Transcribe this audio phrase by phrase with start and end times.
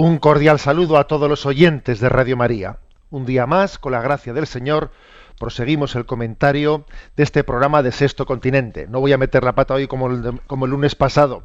[0.00, 2.78] Un cordial saludo a todos los oyentes de Radio María.
[3.10, 4.92] Un día más, con la gracia del Señor,
[5.40, 8.86] proseguimos el comentario de este programa de Sexto Continente.
[8.86, 11.42] No voy a meter la pata hoy como el, lunes pasado,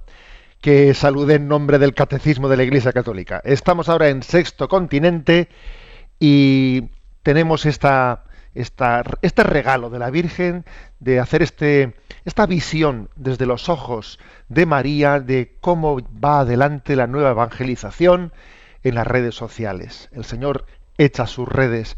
[0.62, 3.42] que saludé en nombre del Catecismo de la Iglesia Católica.
[3.44, 5.50] Estamos ahora en Sexto Continente
[6.20, 6.92] y
[7.24, 10.66] tenemos esta, este regalo de la Virgen
[11.00, 17.08] de hacer este, esta visión desde los ojos de María de cómo va adelante la
[17.08, 18.32] nueva evangelización
[18.84, 20.10] en las redes sociales.
[20.12, 20.66] El Señor
[20.98, 21.98] echa sus redes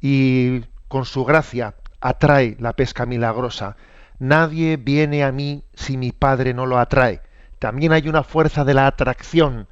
[0.00, 3.76] y con su gracia atrae la pesca milagrosa.
[4.18, 7.20] Nadie viene a mí si mi Padre no lo atrae.
[7.58, 9.66] También hay una fuerza de la atracción.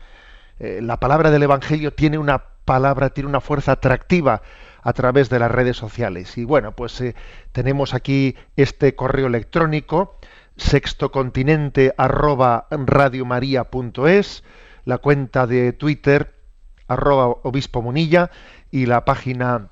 [0.58, 4.42] Eh, la palabra del Evangelio tiene una palabra, tiene una fuerza atractiva
[4.84, 6.38] a través de las redes sociales.
[6.38, 7.16] Y bueno, pues eh,
[7.50, 10.18] tenemos aquí este correo electrónico
[10.56, 11.95] sextocontinente
[14.84, 16.34] la cuenta de Twitter
[16.86, 18.30] arroba obispo munilla
[18.70, 19.70] y la página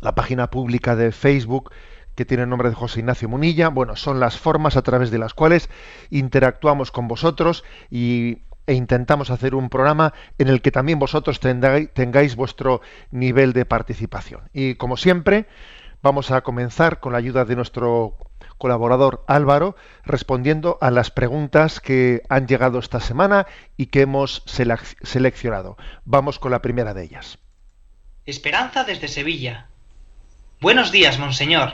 [0.00, 1.70] la página pública de Facebook
[2.14, 3.68] que tiene el nombre de José Ignacio Munilla.
[3.68, 5.68] Bueno, son las formas a través de las cuales
[6.10, 12.36] interactuamos con vosotros y, e intentamos hacer un programa en el que también vosotros tengáis,
[12.36, 12.80] vuestro
[13.10, 14.42] nivel de participación.
[14.52, 15.46] Y como siempre,
[16.02, 18.16] vamos a comenzar con la ayuda de nuestro
[18.58, 19.74] colaborador Álvaro,
[20.04, 23.46] respondiendo a las preguntas que han llegado esta semana
[23.76, 25.76] y que hemos selec- seleccionado.
[26.04, 27.38] Vamos con la primera de ellas.
[28.26, 29.66] Esperanza desde Sevilla.
[30.60, 31.72] Buenos días, monseñor.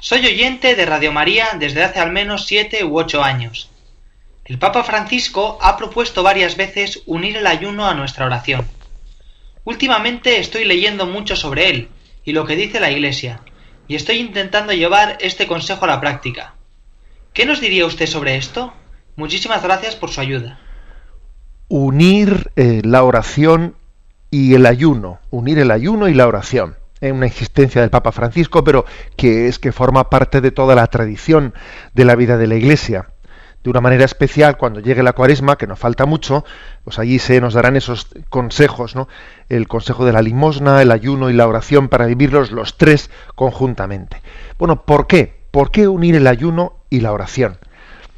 [0.00, 3.69] Soy oyente de Radio María desde hace al menos siete u ocho años.
[4.50, 8.66] El Papa Francisco ha propuesto varias veces unir el ayuno a nuestra oración.
[9.62, 11.88] Últimamente estoy leyendo mucho sobre él
[12.24, 13.42] y lo que dice la Iglesia,
[13.86, 16.56] y estoy intentando llevar este consejo a la práctica.
[17.32, 18.72] ¿Qué nos diría usted sobre esto?
[19.14, 20.58] Muchísimas gracias por su ayuda.
[21.68, 23.76] Unir eh, la oración
[24.32, 26.74] y el ayuno, unir el ayuno y la oración.
[27.00, 28.84] Es una insistencia del Papa Francisco, pero
[29.16, 31.54] que es que forma parte de toda la tradición
[31.94, 33.06] de la vida de la Iglesia.
[33.62, 36.44] De una manera especial, cuando llegue la cuaresma, que nos falta mucho,
[36.82, 39.06] pues allí se nos darán esos consejos, ¿no?
[39.50, 44.22] El consejo de la limosna, el ayuno y la oración para vivirlos los tres conjuntamente.
[44.58, 45.40] Bueno, ¿por qué?
[45.50, 47.58] ¿Por qué unir el ayuno y la oración?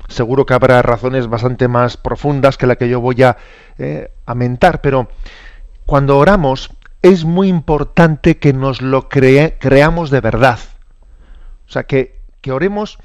[0.07, 3.37] Seguro que habrá razones bastante más profundas que la que yo voy a,
[3.79, 5.09] eh, mentar, pero
[5.87, 6.71] cuando oramos
[7.01, 10.61] es muy importante que nos lo cree- creamos de verdad.
[11.67, 12.99] O sea, que, que oremos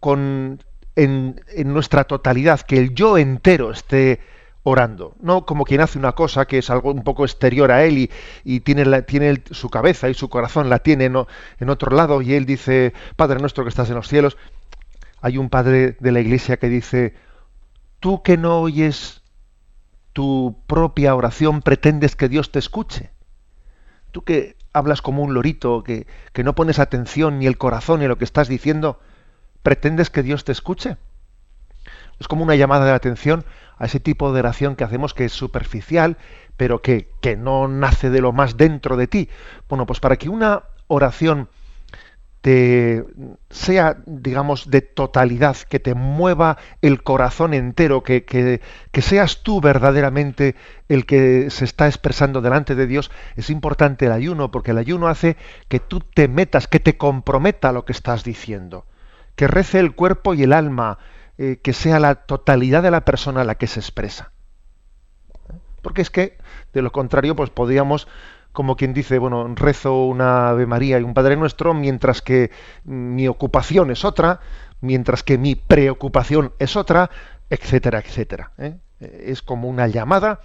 [0.00, 0.62] con,
[0.96, 4.20] en, en nuestra totalidad, que el yo entero esté
[4.62, 7.98] orando, no como quien hace una cosa que es algo un poco exterior a él
[7.98, 8.10] y,
[8.44, 11.26] y tiene, la- tiene su cabeza y su corazón la tiene no-
[11.60, 14.36] en otro lado y él dice, Padre nuestro que estás en los cielos.
[15.20, 17.14] Hay un padre de la iglesia que dice,
[18.00, 19.22] tú que no oyes
[20.12, 23.10] tu propia oración pretendes que Dios te escuche.
[24.12, 28.06] Tú que hablas como un lorito, que, que no pones atención ni el corazón ni
[28.06, 29.00] lo que estás diciendo,
[29.64, 30.96] pretendes que Dios te escuche.
[32.20, 33.44] Es como una llamada de atención
[33.76, 36.16] a ese tipo de oración que hacemos que es superficial,
[36.56, 39.28] pero que, que no nace de lo más dentro de ti.
[39.68, 41.48] Bueno, pues para que una oración
[42.44, 43.06] te
[43.48, 48.60] sea, digamos, de totalidad, que te mueva el corazón entero, que, que,
[48.92, 50.54] que seas tú verdaderamente
[50.90, 55.08] el que se está expresando delante de Dios, es importante el ayuno, porque el ayuno
[55.08, 55.38] hace
[55.68, 58.84] que tú te metas, que te comprometa lo que estás diciendo,
[59.36, 60.98] que rece el cuerpo y el alma,
[61.38, 64.32] eh, que sea la totalidad de la persona la que se expresa.
[65.82, 66.38] Porque es que,
[66.72, 68.08] de lo contrario, pues podríamos
[68.54, 72.52] como quien dice, bueno, rezo una Ave María y un Padre Nuestro, mientras que
[72.84, 74.38] mi ocupación es otra,
[74.80, 77.10] mientras que mi preocupación es otra,
[77.50, 78.52] etcétera, etcétera.
[78.58, 78.76] ¿eh?
[79.00, 80.40] Es como una llamada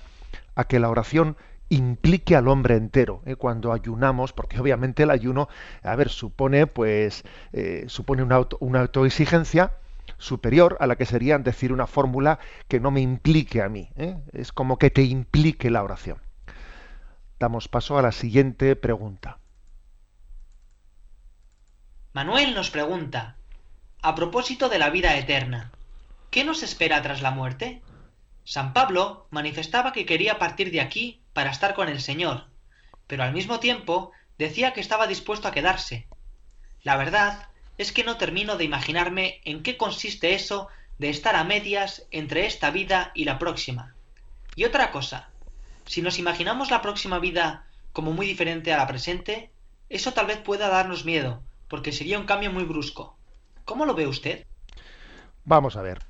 [0.56, 1.38] a que la oración
[1.70, 3.36] implique al hombre entero ¿eh?
[3.36, 5.48] cuando ayunamos porque obviamente el ayuno
[5.84, 7.24] a ver supone pues
[7.54, 9.74] eh, supone una, una autoexigencia
[10.18, 14.18] superior a la que sería decir una fórmula que no me implique a mí ¿eh?
[14.34, 16.18] es como que te implique la oración
[17.40, 19.38] damos paso a la siguiente pregunta
[22.14, 23.36] Manuel nos pregunta
[24.02, 25.72] a propósito de la vida eterna
[26.32, 27.82] ¿qué nos espera tras la muerte?
[28.50, 32.46] San Pablo manifestaba que quería partir de aquí para estar con el Señor,
[33.06, 36.08] pero al mismo tiempo decía que estaba dispuesto a quedarse.
[36.82, 40.68] La verdad es que no termino de imaginarme en qué consiste eso
[40.98, 43.94] de estar a medias entre esta vida y la próxima.
[44.56, 45.30] Y otra cosa,
[45.86, 49.52] si nos imaginamos la próxima vida como muy diferente a la presente,
[49.90, 53.16] eso tal vez pueda darnos miedo, porque sería un cambio muy brusco.
[53.66, 54.48] ¿Cómo lo ve usted?
[55.46, 56.02] Vamos a ver.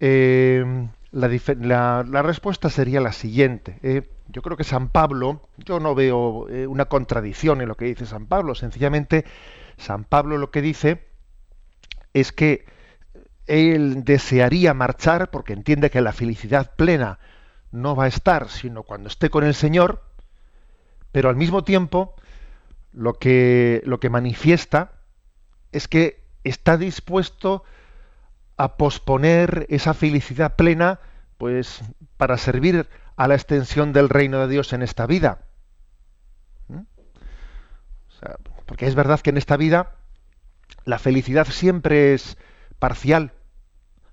[0.00, 3.78] Eh, la, respuesta sería la siguiente.
[3.82, 4.08] ¿eh?
[4.28, 8.06] yo creo que San Pablo, yo no veo eh, una contradicción en lo que dice
[8.06, 9.24] San Pablo, sencillamente
[9.76, 11.06] San Pablo lo que dice
[12.12, 12.66] es que
[13.46, 17.18] él desearía marchar porque entiende que la felicidad plena
[17.70, 20.02] no va a estar sino cuando esté con el Señor,
[21.12, 22.14] pero al mismo tiempo
[22.92, 24.92] lo que, lo que manifiesta
[25.72, 27.83] es que está dispuesto a
[28.76, 31.00] posponer esa felicidad plena
[31.38, 31.82] pues
[32.16, 35.42] para servir a la extensión del reino de Dios en esta vida.
[36.68, 36.82] ¿Mm?
[38.66, 39.96] porque es verdad que en esta vida
[40.84, 42.38] la felicidad siempre es
[42.78, 43.32] parcial.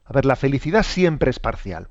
[0.06, 1.90] A ver, la felicidad siempre es parcial.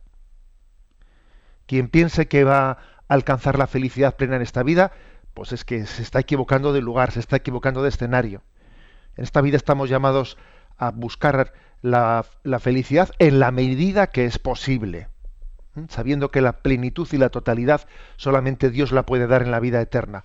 [1.66, 4.92] Quien piense que va a alcanzar la felicidad plena en esta vida,
[5.34, 8.42] pues es que se está equivocando de lugar, se está equivocando de escenario.
[9.16, 10.36] En esta vida estamos llamados
[10.76, 11.52] a buscar
[11.82, 12.24] la,
[12.58, 15.08] felicidad en la medida que es posible,
[15.88, 17.86] sabiendo que la plenitud y la totalidad
[18.16, 20.24] solamente Dios la puede dar en la vida eterna.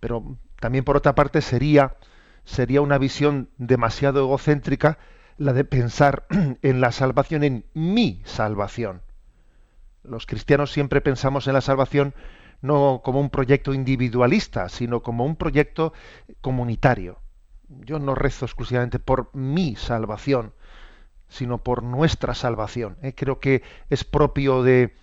[0.00, 1.96] Pero también por otra parte sería,
[2.44, 4.98] sería una visión demasiado egocéntrica
[5.38, 6.26] la de pensar
[6.62, 9.02] en la salvación, en mi salvación.
[10.02, 12.14] Los cristianos siempre pensamos en la salvación
[12.60, 15.92] no como un proyecto individualista, sino como un proyecto
[16.40, 17.18] comunitario
[17.80, 20.52] yo no rezo exclusivamente por mi salvación,
[21.28, 22.96] sino por nuestra salvación.
[23.02, 23.14] ¿eh?
[23.14, 24.94] Creo que es propio de,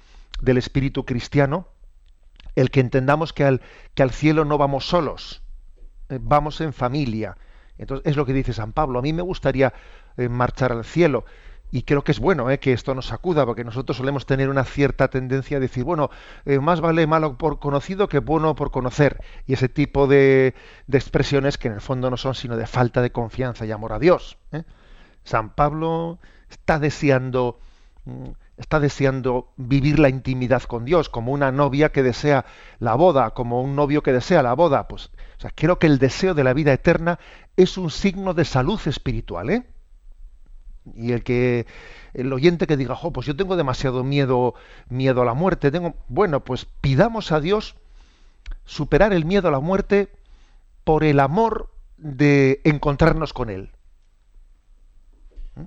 [0.41, 1.67] del espíritu cristiano
[2.55, 3.61] el que entendamos que al,
[3.93, 5.41] que al cielo no vamos solos,
[6.09, 7.37] eh, vamos en familia.
[7.77, 8.99] Entonces es lo que dice San Pablo.
[8.99, 9.73] A mí me gustaría
[10.17, 11.25] eh, marchar al cielo,
[11.71, 14.63] y creo que es bueno eh, que esto nos sacuda, porque nosotros solemos tener una
[14.63, 16.09] cierta tendencia a decir, bueno,
[16.45, 20.55] eh, más vale malo por conocido que bueno por conocer, y ese tipo de,
[20.91, 23.99] expresiones que en el fondo no son sino de falta de confianza y amor a
[23.99, 24.37] Dios.
[24.51, 24.63] ¿eh?
[25.23, 26.17] San Pablo
[26.49, 27.59] está deseando,
[28.05, 32.45] mm, está deseando vivir la intimidad con Dios, como una novia que desea
[32.79, 34.87] la boda, como un novio que desea la boda.
[34.87, 35.11] Pues,
[35.43, 37.19] o creo que el deseo de la vida eterna
[37.55, 39.63] es un signo de salud espiritual, ¿eh?
[40.95, 41.65] Y el que
[42.13, 44.55] el oyente que diga, pues yo tengo demasiado miedo,
[44.89, 47.75] miedo a la muerte, tengo, bueno, pues pidamos a Dios
[48.65, 50.09] superar el miedo a la muerte
[50.83, 53.71] por el amor de encontrarnos con él.
[55.55, 55.63] ¿Mm?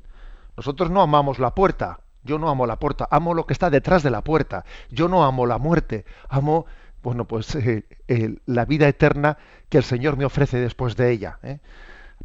[0.57, 4.03] Nosotros no amamos la puerta, yo no amo la puerta, amo lo que está detrás
[4.03, 4.65] de la puerta.
[4.91, 6.67] Yo no amo la muerte, amo,
[7.03, 9.39] bueno, pues eh, la vida eterna
[9.69, 11.39] que el Señor me ofrece después de ella.
[11.43, 11.59] ¿eh?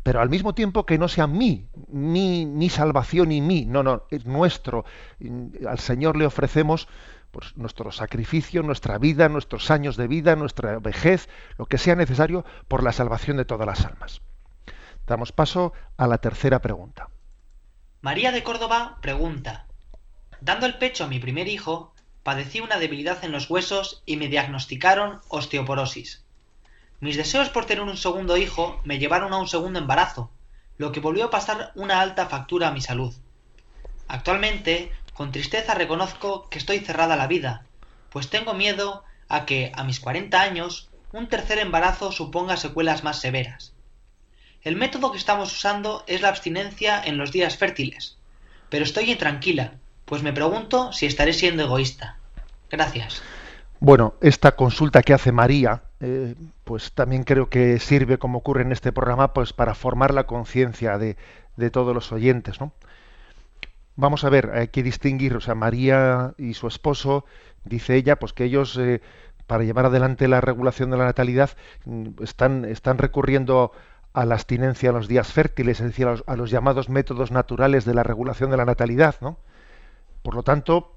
[0.04, 4.26] Pero al mismo tiempo que no sea mí, mi, salvación y mí, no, no, es
[4.26, 4.86] nuestro.
[5.68, 6.88] Al Señor le ofrecemos
[7.32, 12.46] pues, nuestro sacrificio, nuestra vida, nuestros años de vida, nuestra vejez, lo que sea necesario
[12.68, 14.22] por la salvación de todas las almas.
[15.06, 17.10] Damos paso a la tercera pregunta.
[18.02, 19.68] María de Córdoba pregunta,
[20.42, 24.28] dando el pecho a mi primer hijo, padecí una debilidad en los huesos y me
[24.28, 26.27] diagnosticaron osteoporosis.
[27.00, 30.32] Mis deseos por tener un segundo hijo me llevaron a un segundo embarazo,
[30.78, 33.14] lo que volvió a pasar una alta factura a mi salud.
[34.08, 37.66] Actualmente, con tristeza reconozco que estoy cerrada a la vida,
[38.10, 43.20] pues tengo miedo a que, a mis 40 años, un tercer embarazo suponga secuelas más
[43.20, 43.74] severas.
[44.64, 48.18] El método que estamos usando es la abstinencia en los días fértiles,
[48.70, 49.76] pero estoy intranquila,
[50.06, 52.18] pues me pregunto si estaré siendo egoísta.
[52.70, 53.22] Gracias.
[53.80, 58.72] Bueno, esta consulta que hace María, eh, pues también creo que sirve, como ocurre en
[58.72, 61.18] este programa, pues para formar la conciencia de,
[61.72, 62.72] todos los oyentes, ¿no?
[63.96, 67.26] Vamos a ver, hay que distinguir, o sea, María y su esposo,
[67.66, 69.02] dice ella, pues que ellos, eh,
[69.48, 71.52] para llevar adelante la regulación de la natalidad,
[71.86, 73.72] mm, están, están recurriendo
[74.14, 77.32] a la abstinencia a los días fértiles, es decir, a los, a los llamados métodos
[77.32, 79.38] naturales de la regulación de la natalidad, ¿no?
[80.22, 80.97] Por lo tanto,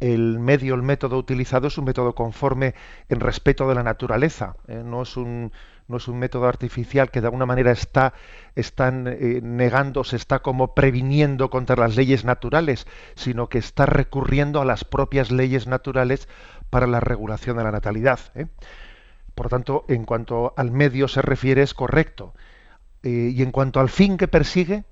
[0.00, 2.74] el medio, el método utilizado es un método conforme
[3.08, 4.82] en respeto de la naturaleza, ¿eh?
[4.84, 5.52] no, es un,
[5.88, 8.12] no es un método artificial que de alguna manera está
[8.54, 14.60] están, eh, negando, se está como previniendo contra las leyes naturales, sino que está recurriendo
[14.60, 16.28] a las propias leyes naturales
[16.68, 18.20] para la regulación de la natalidad.
[18.34, 18.46] ¿eh?
[19.34, 22.34] Por tanto, en cuanto al medio se refiere, es correcto.
[23.02, 24.84] y en cuanto al fin que persigue,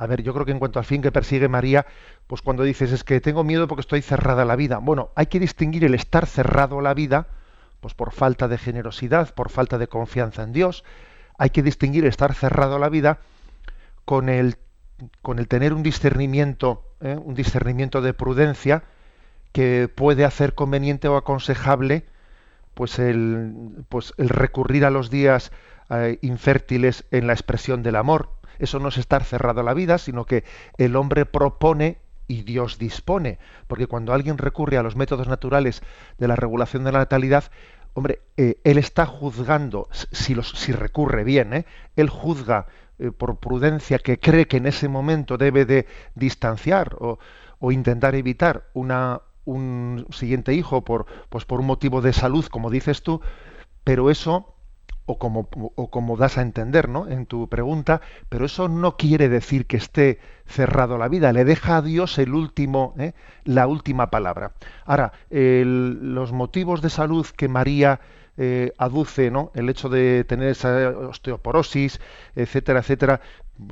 [0.00, 1.84] a ver, yo creo que en cuanto al fin que persigue María,
[2.26, 4.78] pues cuando dices es que tengo miedo porque estoy cerrada a la vida.
[4.78, 7.26] Bueno, hay que distinguir el estar cerrado a la vida,
[7.82, 10.84] pues por falta de generosidad, por falta de confianza en Dios.
[11.36, 13.18] Hay que distinguir estar cerrado a la vida
[14.06, 14.56] con el,
[15.20, 17.18] con el tener un discernimiento, ¿eh?
[17.22, 18.84] un discernimiento de prudencia
[19.52, 22.06] que puede hacer conveniente o aconsejable
[22.72, 25.52] pues el, pues el recurrir a los días
[25.90, 29.98] eh, infértiles en la expresión del amor eso no es estar cerrado a la vida,
[29.98, 30.44] sino que
[30.78, 31.98] el hombre propone
[32.28, 33.38] y Dios dispone.
[33.66, 35.82] Porque cuando alguien recurre a los métodos naturales
[36.18, 37.50] de la regulación de la natalidad,
[37.94, 41.66] hombre, eh, él está juzgando, si, los, si recurre bien, ¿eh?
[41.96, 42.66] él juzga
[42.98, 47.18] eh, por prudencia que cree que en ese momento debe de distanciar o,
[47.58, 52.70] o intentar evitar una, un siguiente hijo por, pues por un motivo de salud, como
[52.70, 53.20] dices tú,
[53.84, 54.54] pero eso
[55.10, 57.08] o como, o como das a entender ¿no?
[57.08, 61.78] en tu pregunta, pero eso no quiere decir que esté cerrado la vida, le deja
[61.78, 63.12] a Dios el último, ¿eh?
[63.44, 64.52] la última palabra.
[64.84, 68.00] Ahora, los motivos de salud que María
[68.36, 69.50] eh, aduce, ¿no?
[69.54, 72.00] el hecho de tener esa osteoporosis,
[72.36, 73.20] etcétera, etcétera,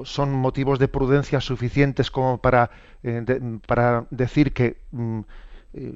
[0.05, 2.71] son motivos de prudencia suficientes como para,
[3.03, 3.25] eh,
[3.67, 4.79] para decir que...
[4.91, 5.21] Mm,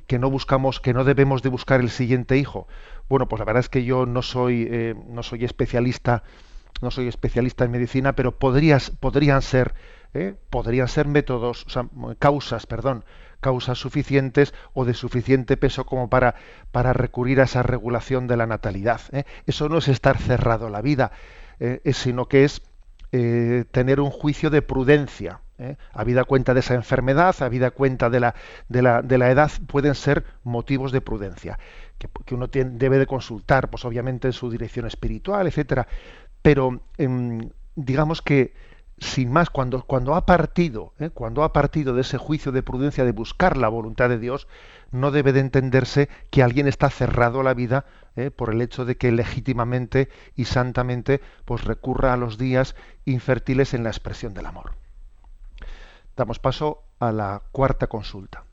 [0.07, 2.69] que no buscamos, que no debemos de buscar el siguiente hijo.
[3.13, 6.23] Bueno, pues la verdad es que yo no soy, eh, no soy especialista,
[6.81, 9.75] no soy especialista en medicina, pero podrías, podrían ser,
[10.15, 11.67] eh, podrían ser métodos,
[12.19, 13.05] causas, perdón,
[13.41, 16.37] causas suficientes o de suficiente peso como para,
[16.71, 19.03] para recurrir a esa regulación de la natalidad.
[19.13, 19.25] ¿eh?
[19.47, 21.13] Eso no es estar cerrado a la vida,
[21.93, 22.63] sino que es
[23.11, 25.43] tener un juicio de prudencia.
[25.93, 28.35] Habida cuenta de esa enfermedad, habida cuenta de la,
[28.69, 31.59] de la edad, pueden ser motivos de prudencia
[31.99, 35.87] que, uno debe de consultar, pues obviamente en su dirección espiritual, etcétera.
[36.43, 38.55] Pero em, digamos que
[39.03, 41.11] sin más, cuando, cuando ha partido, ¿eh?
[41.11, 44.47] cuando ha partido de ese juicio de prudencia de buscar la voluntad de Dios,
[44.93, 47.85] no debe de entenderse que alguien está cerrado a la vida
[48.17, 48.31] ¿eh?
[48.31, 53.83] por el hecho de que legítimamente y santamente pues recurra a los días infértiles en
[53.83, 54.77] la expresión del amor.
[56.17, 58.45] Damos paso a la cuarta consulta.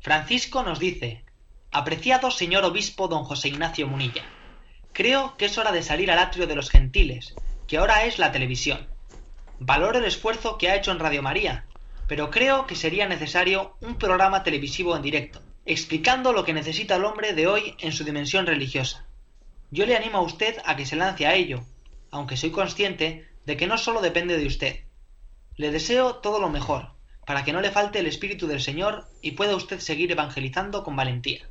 [0.00, 1.25] Francisco nos dice,
[1.78, 4.24] Apreciado señor obispo don José Ignacio Munilla,
[4.94, 7.34] creo que es hora de salir al atrio de los gentiles,
[7.68, 8.88] que ahora es la televisión.
[9.58, 11.66] Valoro el esfuerzo que ha hecho en Radio María,
[12.08, 17.04] pero creo que sería necesario un programa televisivo en directo, explicando lo que necesita el
[17.04, 19.06] hombre de hoy en su dimensión religiosa.
[19.70, 21.62] Yo le animo a usted a que se lance a ello,
[22.10, 24.84] aunque soy consciente de que no solo depende de usted.
[25.56, 26.92] Le deseo todo lo mejor,
[27.26, 30.96] para que no le falte el Espíritu del Señor y pueda usted seguir evangelizando con
[30.96, 31.46] valentía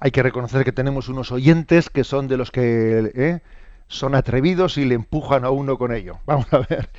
[0.00, 3.40] hay que reconocer que tenemos unos oyentes que son de los que ¿eh?
[3.88, 6.18] son atrevidos y le empujan a uno con ello.
[6.26, 6.90] Vamos a ver.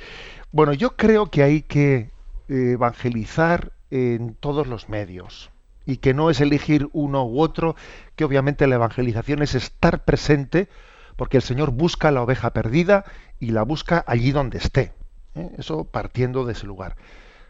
[0.50, 2.10] Bueno, yo creo que hay que
[2.48, 5.50] eh, evangelizar en todos los medios
[5.86, 7.74] y que no es elegir uno u otro,
[8.14, 10.68] que obviamente la evangelización es estar presente
[11.16, 13.04] porque el Señor busca la oveja perdida
[13.40, 14.92] y la busca allí donde esté.
[15.34, 15.50] ¿eh?
[15.58, 16.96] Eso partiendo de ese lugar.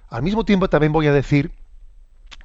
[0.08, 1.52] Al mismo tiempo también voy a decir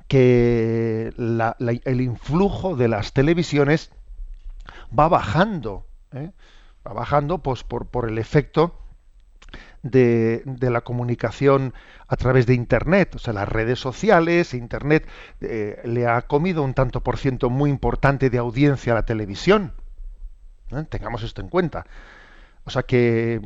[0.08, 3.92] que el influjo de las televisiones
[4.98, 6.32] va bajando, ¿eh?
[6.86, 8.80] va bajando pues, por, el efecto
[9.82, 11.74] de, la comunicación
[12.08, 15.08] a través de Internet, o sea, las redes sociales, Internet
[15.42, 19.74] eh, le ha comido un tanto por ciento muy importante de audiencia a la televisión.
[20.72, 20.86] ¿eh?
[20.90, 21.86] Tengamos esto en cuenta.
[22.66, 23.42] O sea que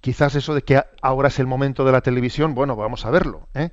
[0.00, 3.48] quizás eso de que ahora es el momento de la televisión, bueno, vamos a verlo.
[3.54, 3.70] ¿eh?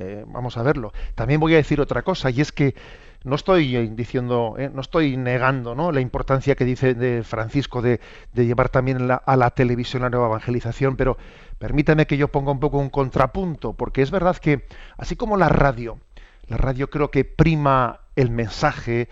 [0.00, 0.92] Eh, vamos a verlo.
[1.16, 2.76] También voy a decir otra cosa, y es que
[3.24, 5.90] no estoy diciendo, eh, no estoy negando ¿no?
[5.90, 7.98] la importancia que dice de Francisco de,
[8.32, 11.18] llevar también a la televisión la nueva evangelización, pero
[11.58, 14.66] permítame que yo ponga un poco un contrapunto, porque es verdad que,
[14.98, 15.98] así como la radio,
[16.46, 19.08] la radio creo que prima el mensaje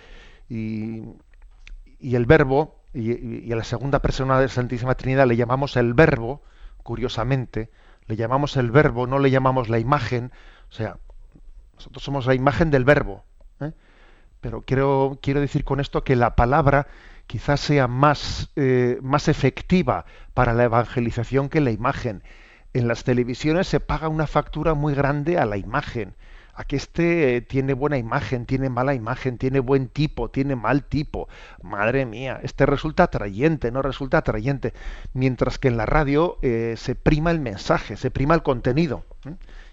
[0.49, 1.03] y,
[2.01, 6.43] el verbo, y, y, a la segunda persona de Santísima Trinidad le llamamos el verbo,
[6.85, 7.71] curiosamente,
[8.07, 10.31] le llamamos el verbo, no le llamamos la imagen,
[10.71, 10.99] o sea,
[11.75, 13.25] nosotros somos la imagen del verbo.
[13.61, 13.73] ¿eh?
[14.41, 16.87] Pero quiero, quiero decir con esto que la palabra
[17.27, 22.23] quizás sea más, eh, más efectiva para la evangelización que la imagen.
[22.73, 26.15] en las televisiones se paga una factura muy grande a la imagen
[26.57, 31.29] a que este tiene buena imagen, tiene mala imagen, tiene buen tipo, tiene mal tipo.
[31.63, 34.73] Madre mía, este resulta atrayente, no resulta atrayente.
[35.13, 39.05] Mientras que en la radio eh, se prima el mensaje, se prima el contenido.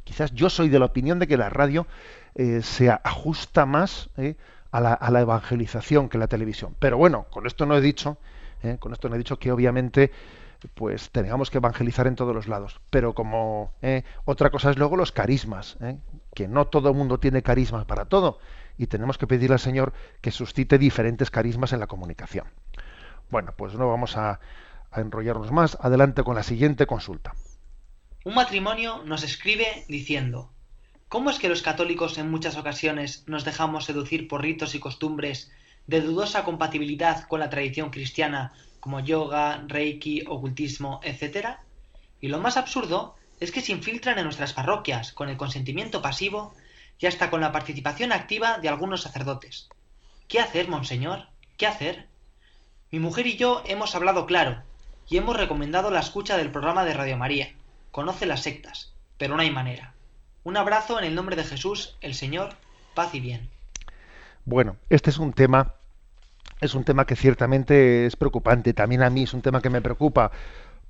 [0.04, 1.88] Quizás yo soy de la opinión de que la radio
[2.36, 4.36] eh, se ajusta más eh,
[4.72, 6.76] a la, evangelización que la televisión.
[6.80, 8.18] Pero bueno, con esto no he dicho,
[8.80, 10.12] con esto no he dicho que obviamente
[10.74, 12.82] pues tengamos que evangelizar en todos los lados.
[12.90, 15.98] Pero como eh, otra cosa es luego los carismas, eh,
[16.34, 18.40] que no todo el mundo tiene carismas para todo,
[18.78, 22.48] y tenemos que pedirle al Señor que suscite diferentes carismas en la comunicación.
[23.30, 24.40] Bueno, pues no vamos a
[24.96, 25.78] enrollarnos más.
[25.82, 27.34] Adelante con la siguiente consulta.
[28.26, 30.50] Un matrimonio nos escribe diciendo,
[31.10, 35.52] ¿cómo es que los católicos en muchas ocasiones nos dejamos seducir por ritos y costumbres
[35.88, 41.58] de dudosa compatibilidad con la tradición cristiana como yoga, reiki, ocultismo, etc.
[42.22, 46.54] Y lo más absurdo es que se infiltran en nuestras parroquias con el consentimiento pasivo
[47.00, 49.68] y hasta con la participación activa de algunos sacerdotes.
[50.28, 51.28] ¿Qué hacer, monseñor?
[51.58, 52.08] ¿Qué hacer?
[52.92, 54.64] Mi mujer y yo hemos hablado claro
[55.10, 57.54] y hemos recomendado la escucha del programa de Radio María.
[57.94, 59.94] Conoce las sectas, pero no hay manera.
[60.44, 62.50] Un abrazo en el nombre de Jesús, el Señor,
[62.96, 63.52] paz y bien.
[64.46, 65.76] Bueno, este es un tema
[66.60, 68.74] es un tema que ciertamente es preocupante.
[68.74, 70.32] También a mí es un tema que me preocupa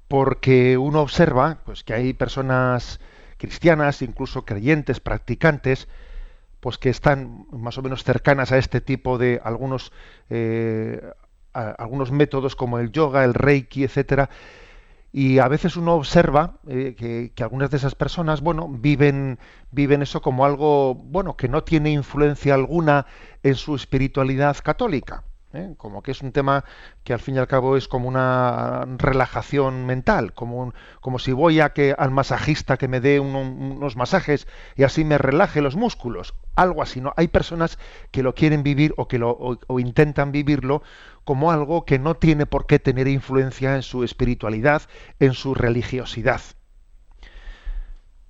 [0.08, 3.02] porque uno observa pues, que hay personas
[3.38, 5.90] cristianas, incluso creyentes, practicantes,
[6.62, 9.92] pues que están más o menos cercanas a este tipo de algunos
[10.30, 11.02] eh,
[11.52, 14.30] algunos métodos como el yoga, el reiki, etcétera.
[15.16, 19.38] Y a veces uno observa eh, que, que, algunas de esas personas, bueno, viven,
[19.70, 23.06] viven eso como algo, bueno, que no tiene influencia alguna
[23.44, 25.24] en su espiritualidad católica.
[25.54, 25.74] ¿Eh?
[25.78, 26.66] como que es un tema
[27.04, 31.60] que al fin y al cabo es como una relajación mental, como, como si voy
[31.60, 36.34] a que al masajista que me dé unos masajes y así me relaje los músculos,
[36.56, 37.02] algo así.
[37.02, 37.14] ¿no?
[37.16, 37.78] Hay personas
[38.12, 40.84] que lo quieren vivir o que lo o, intentan vivirlo
[41.24, 44.84] como algo que no tiene por qué tener influencia en su espiritualidad,
[45.20, 46.42] en su religiosidad.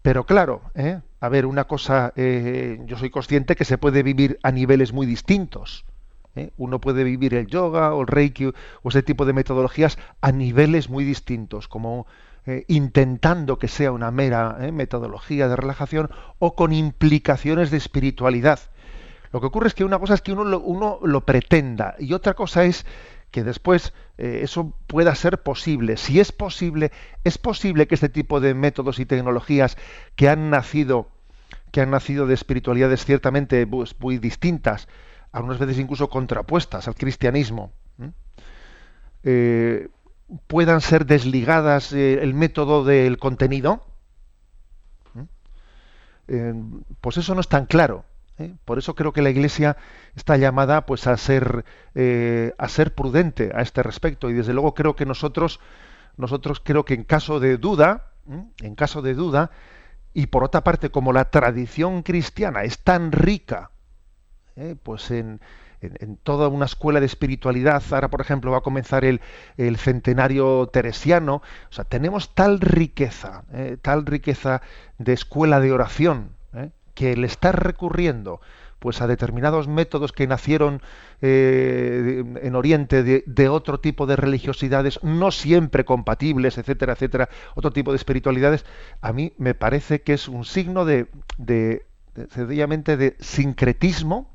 [0.02, 1.00] Pero claro, ¿eh?
[1.22, 5.06] a ver, una cosa, eh, yo soy consciente que se puede vivir a niveles muy
[5.06, 5.86] distintos.
[6.36, 6.52] ¿Eh?
[6.58, 10.89] Uno puede vivir el yoga o el reiki o ese tipo de metodologías a niveles
[10.89, 12.06] muy distintos, como
[12.46, 14.72] eh, intentando que sea una mera ¿eh?
[14.72, 18.60] metodología de relajación o con implicaciones de espiritualidad.
[19.32, 22.13] Lo que ocurre es que una cosa es que uno lo, uno lo pretenda y
[22.13, 22.86] otra cosa es
[23.32, 25.98] que después eso pueda ser posible.
[25.98, 26.91] Si es posible,
[27.24, 29.76] es posible que este tipo de métodos y tecnologías
[30.15, 31.08] que han nacido,
[31.72, 34.88] que han nacido de espiritualidades ciertamente pues, muy distintas,
[35.34, 37.74] algunas veces incluso contrapuestas al cristianismo,
[39.24, 39.89] eh,
[40.48, 43.86] puedan ser desligadas eh, el método del contenido,
[46.28, 46.54] eh,
[47.02, 48.06] pues eso no es tan claro.
[48.65, 49.78] Por eso creo que la Iglesia
[50.15, 51.65] está llamada pues a ser
[52.58, 54.30] a ser prudente a este respecto.
[54.30, 55.60] Y desde luego creo que nosotros
[56.17, 58.12] nosotros creo que en caso de duda
[58.62, 59.52] en caso de duda
[60.13, 63.69] y por otra parte como la tradición cristiana es tan rica
[64.56, 64.76] ¿eh?
[64.82, 65.39] pues en,
[66.24, 67.84] toda una escuela de espiritualidad.
[67.92, 69.20] Ahora, por ejemplo, va a comenzar el,
[69.78, 71.36] centenario teresiano.
[71.70, 73.78] O sea, tenemos tal riqueza, ¿eh?
[73.82, 74.62] tal riqueza
[74.98, 76.70] de escuela de oración, ¿eh?
[76.94, 78.39] que el estar recurriendo
[78.80, 80.82] pues a determinados métodos que nacieron
[81.22, 87.92] en Oriente de, de, otro tipo de religiosidades, no siempre compatibles, etcétera, etcétera, otro tipo
[87.92, 88.66] de espiritualidades,
[89.00, 94.33] a mí me parece que es un signo de, de, de sencillamente de sincretismo,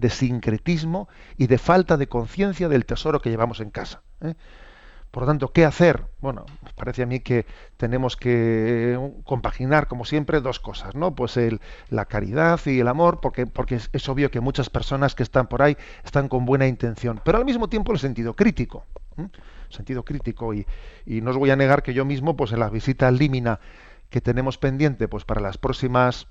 [0.00, 4.02] de sincretismo y de falta de conciencia del tesoro que llevamos en casa.
[4.22, 4.34] ¿eh?
[5.10, 6.06] Por lo tanto, ¿qué hacer?
[6.20, 7.44] Bueno, me parece a mí que
[7.76, 11.14] tenemos que eh, compaginar, como siempre, dos cosas, ¿no?
[11.14, 11.38] Pues
[11.88, 13.46] la caridad y el amor, porque,
[13.92, 17.44] es, obvio que muchas personas que están por ahí están con buena intención, pero al
[17.44, 18.86] mismo tiempo el sentido crítico,
[19.68, 20.54] sentido crítico.
[20.54, 20.64] Y,
[21.04, 23.58] y, no os voy a negar que yo mismo, pues en la visita Límina
[24.10, 26.28] que tenemos pendiente, pues para las próximas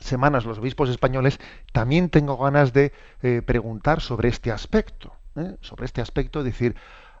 [0.00, 1.38] semanas los obispos españoles,
[1.72, 5.56] también tengo ganas de eh, preguntar sobre este aspecto, ¿eh?
[5.60, 6.76] sobre este aspecto, decir,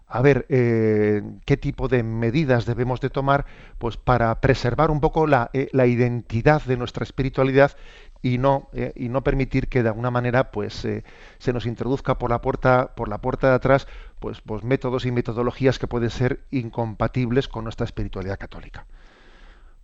[0.06, 3.44] a ver, eh, qué tipo de medidas debemos de tomar,
[3.78, 7.72] pues para preservar un poco la, la identidad de nuestra espiritualidad
[8.20, 12.40] y no y no permitir que de alguna manera pues se nos introduzca por la
[12.40, 13.86] puerta por la puerta de atrás
[14.18, 18.86] pues, pues métodos y metodologías que pueden ser incompatibles con nuestra espiritualidad católica.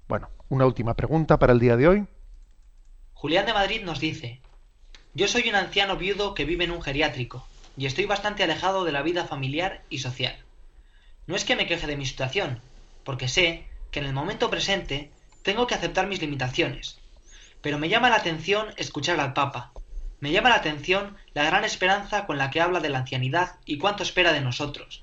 [0.09, 2.07] Bueno, una última pregunta para el día de hoy.
[3.25, 4.43] Julián de Madrid nos dice,
[5.15, 8.93] yo soy un anciano viudo que vive en un geriátrico y estoy bastante alejado de
[8.93, 10.37] la vida familiar y social.
[11.27, 12.61] No es que me queje de mi situación,
[13.03, 15.11] porque sé que en el momento presente
[15.43, 16.99] tengo que aceptar mis limitaciones.
[17.63, 19.73] Pero me llama la atención escuchar al Papa.
[20.21, 23.79] Me llama la atención la gran esperanza con la que habla de la ancianidad y
[23.79, 25.03] cuánto espera de nosotros.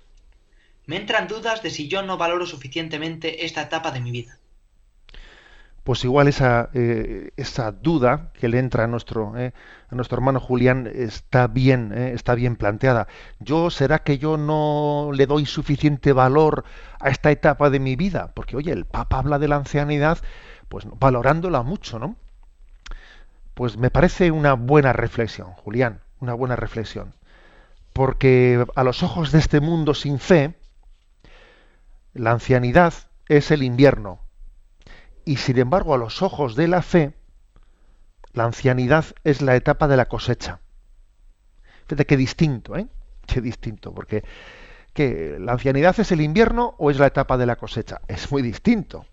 [0.86, 4.38] Me entran dudas de si yo no valoro suficientemente esta etapa de mi vida
[5.84, 9.54] pues igual esa, eh, esa duda que le entra a nuestro, eh,
[9.90, 13.08] a nuestro hermano Julián está bien, eh, está bien planteada.
[13.40, 16.66] Yo será que yo no le doy suficiente valor
[17.00, 20.20] a esta etapa de mi vida, porque oye, el Papa habla de la ancianidad,
[20.70, 22.16] pues valorándola mucho, ¿no?
[23.56, 27.16] Pues me parece una buena reflexión, Julián, una buena reflexión,
[27.94, 30.56] porque a los ojos de este mundo sin fe,
[32.14, 32.94] la ancianidad
[33.28, 34.20] es el invierno
[35.26, 37.14] y sin embargo, a los ojos de la fe,
[38.34, 40.60] la ancianidad es la etapa de la cosecha.
[41.88, 42.88] Fíjate qué distinto, ¿eh?
[43.28, 44.24] Qué distinto, porque
[44.94, 48.02] ¿qué, ¿la ancianidad es el invierno o es la etapa de la cosecha?
[48.08, 49.06] Es muy distinto.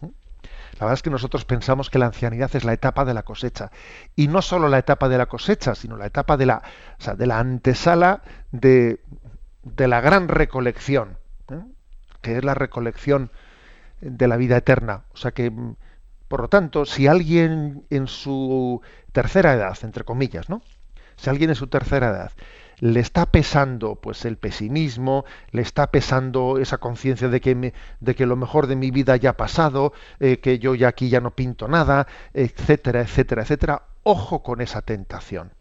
[0.00, 3.70] La verdad es que nosotros pensamos que la ancianidad es la etapa de la cosecha.
[4.16, 6.62] Y no solo la etapa de la cosecha, sino la etapa de la,
[7.18, 9.02] de la antesala de,
[9.62, 11.18] de la gran recolección,
[11.50, 11.60] ¿eh?
[12.22, 13.30] que es la recolección
[14.00, 15.04] de la vida eterna.
[15.12, 15.76] O sea que, mm,
[16.28, 18.80] por lo tanto, si alguien en su
[19.12, 20.62] tercera edad, entre comillas, ¿no?
[21.16, 22.32] Si alguien en su tercera edad
[22.80, 28.26] le está pesando pues el pesimismo, le está pesando esa conciencia de que de que
[28.26, 31.32] lo mejor de mi vida ya ha pasado, eh, que yo ya aquí ya no
[31.32, 35.52] pinto nada, etcétera, etcétera, etcétera, ojo con esa tentación.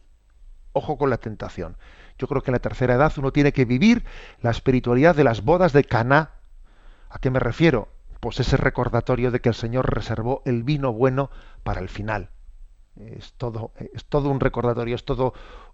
[0.71, 1.77] Ojo con la tentación.
[2.17, 4.05] Yo creo que en la tercera edad uno tiene que vivir
[4.41, 6.31] la espiritualidad de las bodas de Caná.
[7.09, 7.89] ¿A qué me refiero?
[8.19, 11.29] Pues ese recordatorio de que el Señor reservó el vino bueno
[11.63, 12.29] para el final.
[12.95, 15.33] Es todo, es todo un recordatorio, es todo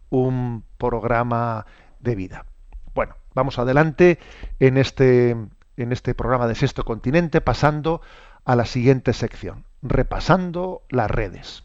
[0.09, 1.65] un programa
[1.99, 2.45] de vida.
[2.93, 4.19] Bueno, vamos adelante
[4.59, 8.01] en este, en este programa de Sexto Continente, pasando
[8.45, 11.64] a la siguiente sección, repasando las redes.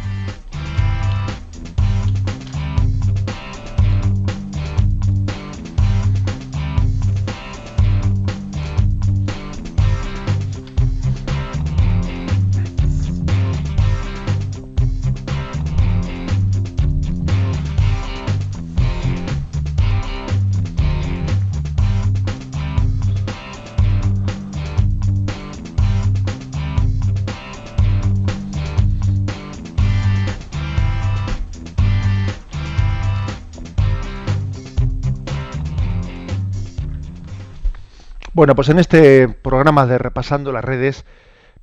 [38.33, 41.03] Bueno, pues en este programa de Repasando las redes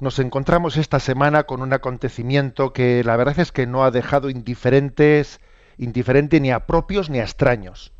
[0.00, 4.28] nos encontramos esta semana con un acontecimiento que la verdad es que no ha dejado
[4.28, 5.40] indiferentes,
[5.78, 7.94] indiferente ni a propios ni a extraños.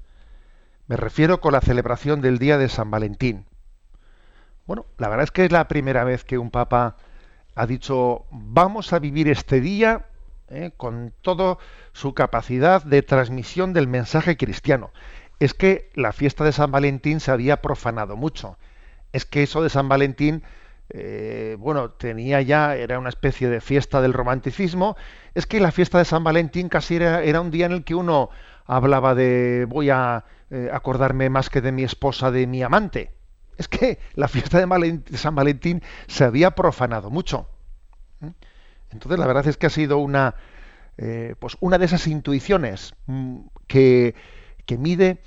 [0.86, 3.46] Me refiero con la celebración del Día de San Valentín.
[4.66, 6.96] Bueno, la verdad es que es la primera vez que un papa
[7.54, 10.08] ha dicho vamos a vivir este día
[10.50, 11.56] eh, con toda
[11.94, 14.90] su capacidad de transmisión del mensaje cristiano
[15.40, 18.58] es que la fiesta de San Valentín se había profanado mucho
[19.12, 20.42] es que eso de San Valentín,
[20.90, 24.96] eh, bueno, tenía ya, era una especie de fiesta del romanticismo,
[25.34, 28.30] es que la fiesta de San Valentín casi era, un día en el que uno
[28.66, 33.12] hablaba de voy a eh, acordarme más que de mi esposa, de mi amante.
[33.56, 37.48] Es que la fiesta de, San Valentín se había profanado mucho.
[38.20, 38.28] ¿Mm?
[38.90, 40.34] Entonces la verdad es que ha sido una,
[40.96, 44.14] eh, pues una de esas intuiciones mm, que,
[44.68, 45.22] que mide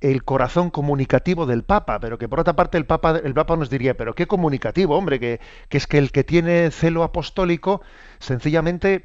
[0.00, 3.70] el corazón comunicativo del Papa, pero que por otra parte el Papa, el Papa nos
[3.70, 5.40] diría, pero qué comunicativo, hombre, que,
[5.70, 7.80] es que el que tiene celo apostólico
[8.18, 9.04] sencillamente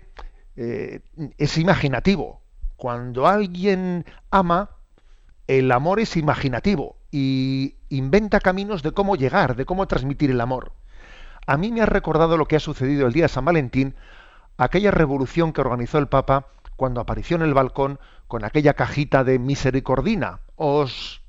[0.56, 1.02] eh,
[1.38, 2.42] es imaginativo.
[2.76, 4.72] Cuando alguien ama,
[5.46, 10.72] el amor es imaginativo y inventa caminos de cómo llegar, de cómo transmitir el amor.
[11.46, 13.94] A mí me ha recordado lo que ha sucedido el día de San Valentín,
[14.58, 19.40] aquella revolución que organizó el Papa cuando apareció en el balcón con aquella cajita de
[19.40, 20.40] misericordina.
[20.56, 21.22] Os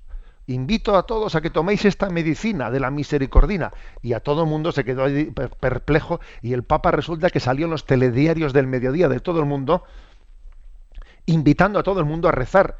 [0.46, 3.72] invito a todos a que toméis esta medicina de la misericordina.
[4.02, 5.04] Y a todo el mundo se quedó
[5.60, 9.46] perplejo y el Papa resulta que salió en los telediarios del mediodía de todo el
[9.46, 9.84] mundo,
[11.26, 12.76] invitando a todo el mundo a rezar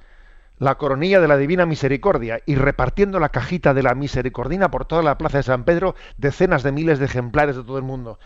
[0.59, 5.03] la coronilla de la Divina Misericordia y repartiendo la cajita de la misericordina por toda
[5.03, 8.19] la plaza de San Pedro, decenas de miles de ejemplares de todo el mundo.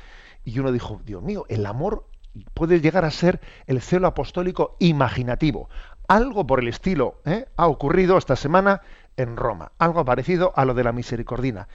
[0.44, 2.06] Y uno dijo, Dios mío, el amor
[2.54, 5.68] puede llegar a ser el celo apostólico imaginativo.
[6.08, 7.46] Algo por el estilo ¿eh?
[7.56, 8.82] ha ocurrido esta semana
[9.16, 11.68] en Roma, algo parecido a lo de la misericordina.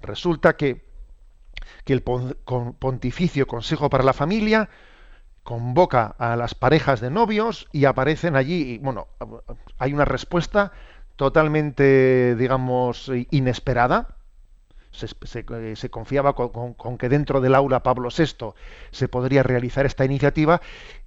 [0.00, 0.90] Resulta que
[1.84, 4.68] que el Pontificio Consejo para la Familia
[5.42, 9.08] convoca a las parejas de novios y aparecen allí, bueno,
[9.78, 10.72] hay una respuesta
[11.16, 14.16] totalmente, digamos, inesperada.
[14.92, 18.54] Se, confiaba con, con, que dentro del aula Pablo VI
[18.90, 20.60] se podría realizar esta iniciativa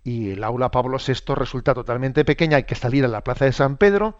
[0.03, 3.51] y el aula Pablo VI resulta totalmente pequeña, hay que salir a la plaza de
[3.51, 4.19] San Pedro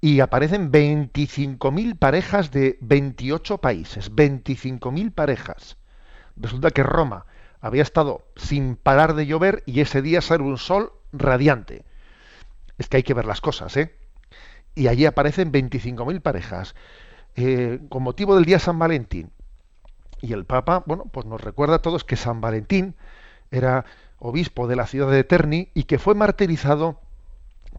[0.00, 5.78] y aparecen 25.000 parejas de 28 países, 25.000 parejas.
[6.36, 7.24] Resulta que Roma
[7.60, 11.86] había estado sin parar de llover y ese día sale un sol radiante.
[12.76, 13.94] Es que hay que ver las cosas, ¿eh?
[14.74, 16.74] Y allí aparecen 25.000 parejas.
[17.36, 19.30] Eh, con motivo del día San Valentín.
[20.20, 22.94] Y el Papa, bueno, pues nos recuerda a todos que San Valentín
[23.50, 23.84] era
[24.18, 27.00] obispo de la ciudad de Terni y que fue martirizado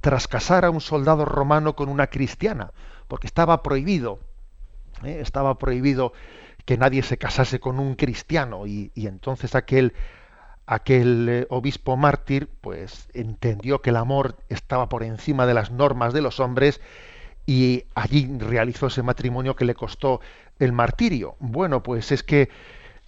[0.02, 2.72] tras casar a un soldado romano con una cristiana,
[3.08, 4.20] porque estaba prohibido,
[5.04, 5.20] ¿eh?
[5.22, 6.14] estaba prohibido
[6.66, 9.94] que nadie se casase con un cristiano y, entonces aquel
[10.68, 16.12] aquel eh, obispo mártir pues entendió que el amor estaba por encima de las normas
[16.12, 16.82] de los hombres
[17.46, 20.22] y allí realizó ese matrimonio que le costó
[20.60, 21.36] el martirio.
[21.40, 22.50] Bueno, pues es que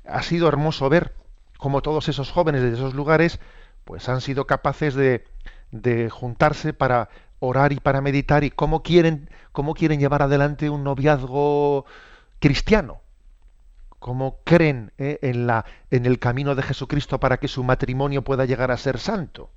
[0.06, 1.14] ha sido hermoso ver
[1.58, 3.40] cómo todos esos jóvenes de esos lugares
[3.84, 5.26] pues han sido capaces de,
[5.72, 10.84] de juntarse para orar y para meditar y cómo quieren, cómo quieren llevar adelante un
[10.84, 11.86] noviazgo
[12.40, 13.02] cristiano,
[14.00, 18.46] cómo creen eh, en, la, en el camino de Jesucristo para que su matrimonio pueda
[18.46, 19.50] llegar a ser santo.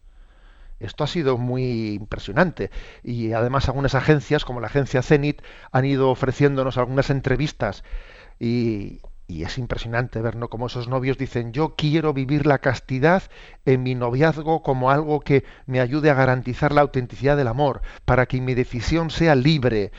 [0.80, 2.70] Esto ha sido muy impresionante
[3.02, 7.84] y además algunas agencias como la agencia Zenit han ido ofreciéndonos algunas entrevistas
[8.38, 10.48] y, y es impresionante ver ¿no?
[10.48, 13.22] cómo esos novios dicen yo quiero vivir la castidad
[13.64, 18.26] en mi noviazgo como algo que me ayude a garantizar la autenticidad del amor, para
[18.26, 19.92] que mi decisión sea libre,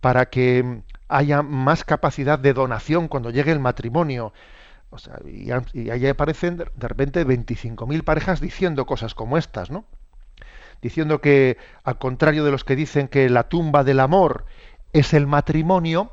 [0.00, 4.32] para que haya más capacidad de donación cuando llegue el matrimonio.
[4.90, 9.84] O sea, y, y ahí aparecen de repente 25.000 parejas diciendo cosas como estas, ¿no?
[10.80, 14.44] Diciendo que, al contrario de los que dicen que la tumba del amor
[14.92, 16.12] es el matrimonio,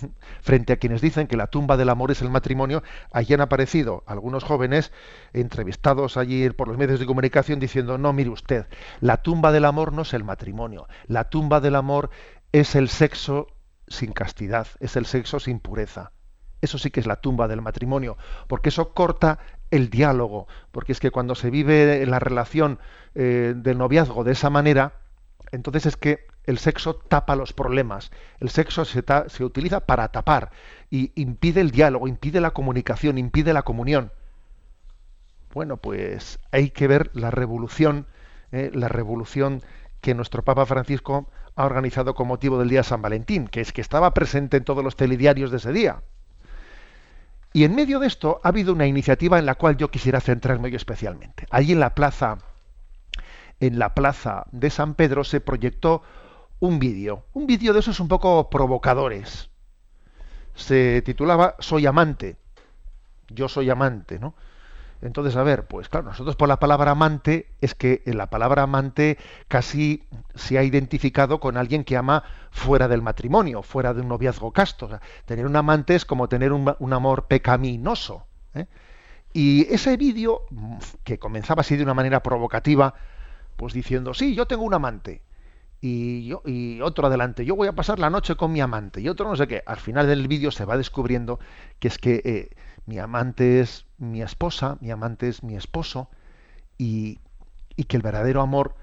[0.40, 4.04] frente a quienes dicen que la tumba del amor es el matrimonio, allí han aparecido
[4.06, 4.92] algunos jóvenes
[5.32, 8.66] entrevistados allí por los medios de comunicación diciendo, no, mire usted,
[9.00, 12.10] la tumba del amor no es el matrimonio, la tumba del amor
[12.52, 13.48] es el sexo
[13.86, 16.12] sin castidad, es el sexo sin pureza.
[16.60, 18.16] Eso sí que es la tumba del matrimonio,
[18.48, 19.38] porque eso corta
[19.70, 22.78] el diálogo, porque es que cuando se vive la relación
[23.14, 24.94] eh, del noviazgo de esa manera,
[25.52, 28.10] entonces es que el sexo tapa los problemas.
[28.40, 29.04] El sexo se,
[29.44, 30.50] utiliza para tapar
[30.90, 34.12] y impide el diálogo, impide la comunicación, impide la comunión.
[35.52, 38.06] Bueno, pues hay que ver la revolución,
[38.52, 39.62] eh, la revolución
[40.00, 43.80] que nuestro Papa Francisco ha organizado con motivo del día San Valentín, que es que
[43.80, 46.02] estaba presente en todos los telediarios de ese día.
[47.52, 50.68] Y en medio de esto ha habido una iniciativa en la cual yo quisiera centrarme
[50.74, 51.46] especialmente.
[51.50, 52.38] Allí en la plaza,
[53.60, 56.02] en la plaza de San Pedro se proyectó
[56.60, 59.50] un vídeo, un vídeo de esos un poco provocadores.
[60.54, 62.36] Se titulaba Soy amante.
[63.28, 64.34] Yo soy amante, ¿no?
[65.00, 69.16] Entonces, a ver, pues claro, nosotros por la palabra amante es que la palabra amante
[69.46, 74.52] casi se ha identificado con alguien que ama fuera del matrimonio, fuera de un noviazgo
[74.52, 74.88] casto.
[75.24, 78.26] tener un amante es como tener un, amor pecaminoso.
[78.54, 78.66] ¿eh?
[79.32, 80.42] Y ese vídeo,
[81.04, 82.94] que comenzaba así de una manera provocativa,
[83.56, 85.22] pues diciendo, sí, yo tengo un amante
[85.80, 89.08] y, yo, y otro adelante, yo voy a pasar la noche con mi amante y
[89.08, 89.62] otro no sé qué.
[89.64, 91.38] Al final del vídeo se va descubriendo
[91.78, 92.50] que es que eh,
[92.88, 96.08] mi amante es mi esposa, mi amante es mi esposo
[96.78, 97.18] y,
[97.76, 98.76] y que el verdadero amor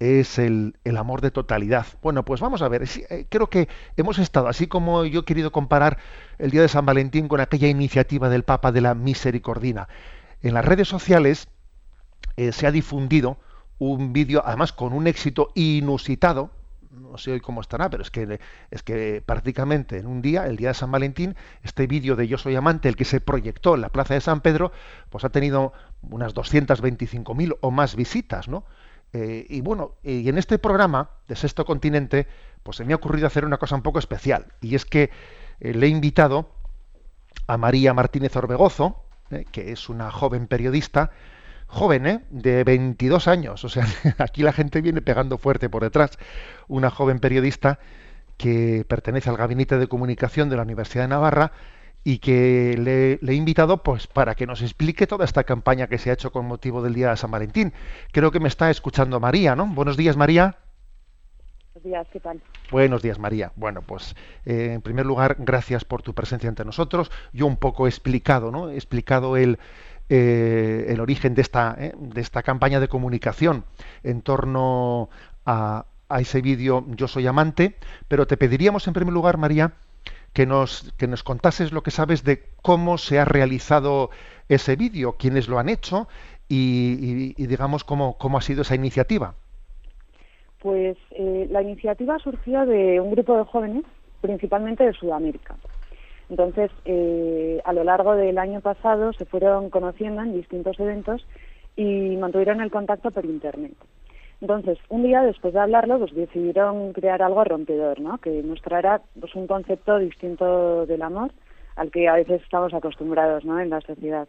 [0.00, 1.86] es el, el, amor de totalidad.
[2.02, 5.52] Bueno, pues vamos a ver, eh, creo que hemos estado, así como yo he querido
[5.52, 5.98] comparar
[6.38, 9.86] el Día de San Valentín con aquella iniciativa del Papa de la Misericordina,
[10.42, 11.46] en las redes sociales
[12.36, 13.38] eh, se ha difundido
[13.78, 16.50] un vídeo, además con un éxito inusitado,
[17.00, 20.56] no sé hoy cómo estará, pero es que, es que prácticamente en un día, el
[20.56, 23.80] día de San Valentín, este vídeo de Yo Soy Amante, el que se proyectó en
[23.80, 24.72] la Plaza de San Pedro,
[25.10, 28.64] pues ha tenido unas 225.000 o más visitas, ¿no?
[29.12, 32.26] Eh, y bueno, y en este programa de Sexto Continente,
[32.62, 35.10] pues se me ha ocurrido hacer una cosa un poco especial, y es que
[35.60, 36.50] eh, le he invitado
[37.46, 41.12] a María Martínez Orbegozo, eh, que es una joven periodista,
[41.74, 42.20] joven, ¿eh?
[42.30, 43.64] de 22 años.
[43.64, 43.84] O sea,
[44.18, 46.18] aquí la gente viene pegando fuerte por detrás.
[46.68, 47.78] Una joven periodista
[48.38, 51.52] que pertenece al Gabinete de Comunicación de la Universidad de Navarra
[52.02, 56.10] y que le, he invitado pues para que nos explique toda esta campaña que se
[56.10, 57.72] ha hecho con motivo del Día de San Valentín.
[58.12, 59.66] Creo que me está escuchando María, ¿no?
[59.66, 60.58] Buenos días, María.
[61.82, 62.40] días, ¿qué tal?
[62.70, 63.52] Buenos días, María.
[63.56, 67.10] Bueno, pues eh, en primer lugar, gracias por tu presencia entre nosotros.
[67.32, 68.68] Yo un poco he explicado, ¿no?
[68.68, 69.58] He explicado el,
[70.08, 73.64] eh, el origen de esta, eh, de esta campaña de comunicación
[74.02, 75.08] en torno
[75.46, 77.74] a, a ese vídeo Yo soy amante,
[78.08, 79.72] pero te pediríamos en primer lugar, María,
[80.34, 84.10] que nos, que nos contases lo que sabes de cómo se ha realizado
[84.48, 86.08] ese vídeo, quiénes lo han hecho
[86.48, 89.34] y, digamos cómo, cómo ha sido esa iniciativa.
[90.58, 93.84] Pues eh, la iniciativa surgió de un grupo de jóvenes,
[94.20, 95.56] principalmente de Sudamérica.
[96.34, 101.24] Entonces, eh, a lo largo del año pasado se fueron conociendo en distintos eventos
[101.76, 103.74] y mantuvieron el contacto por Internet.
[104.40, 108.18] Entonces, un día después de hablarlo, pues decidieron crear algo rompedor, ¿no?
[108.18, 111.30] Que mostrara pues, un concepto distinto del amor
[111.76, 113.60] al que a veces estamos acostumbrados, ¿no?
[113.60, 114.26] En la sociedad.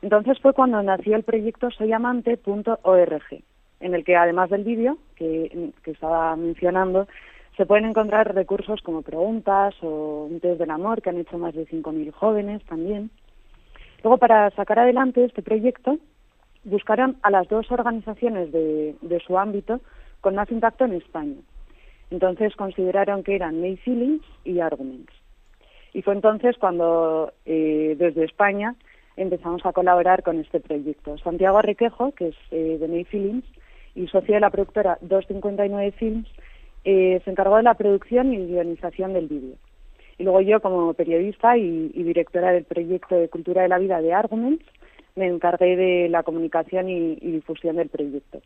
[0.00, 3.42] Entonces fue cuando nació el proyecto soyamante.org,
[3.80, 7.08] en el que además del vídeo que, que estaba mencionando,
[7.56, 11.54] se pueden encontrar recursos como preguntas o un test del amor que han hecho más
[11.54, 13.10] de 5.000 jóvenes también.
[14.02, 15.98] Luego, para sacar adelante este proyecto,
[16.64, 19.80] buscaron a las dos organizaciones de, su ámbito
[20.20, 21.36] con más impacto en España.
[22.10, 25.12] Entonces consideraron que eran May Feelings y Arguments.
[25.92, 28.74] Y fue entonces cuando eh, desde España
[29.16, 31.18] empezamos a colaborar con este proyecto.
[31.18, 33.44] Santiago Requejo, que es eh, de May Feelings
[33.94, 36.28] y socio de la productora 259 Films,
[36.84, 39.56] eh, se encargó de la producción y guionización del vídeo.
[40.18, 44.00] Y luego yo, como periodista y, y, directora del proyecto de Cultura de la Vida
[44.00, 44.64] de Arguments,
[45.14, 48.40] me encargué de la comunicación y, difusión del proyecto.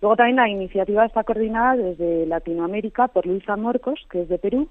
[0.00, 4.68] Luego también la iniciativa está coordinada desde Latinoamérica por Luisa Morcos, que es de Perú,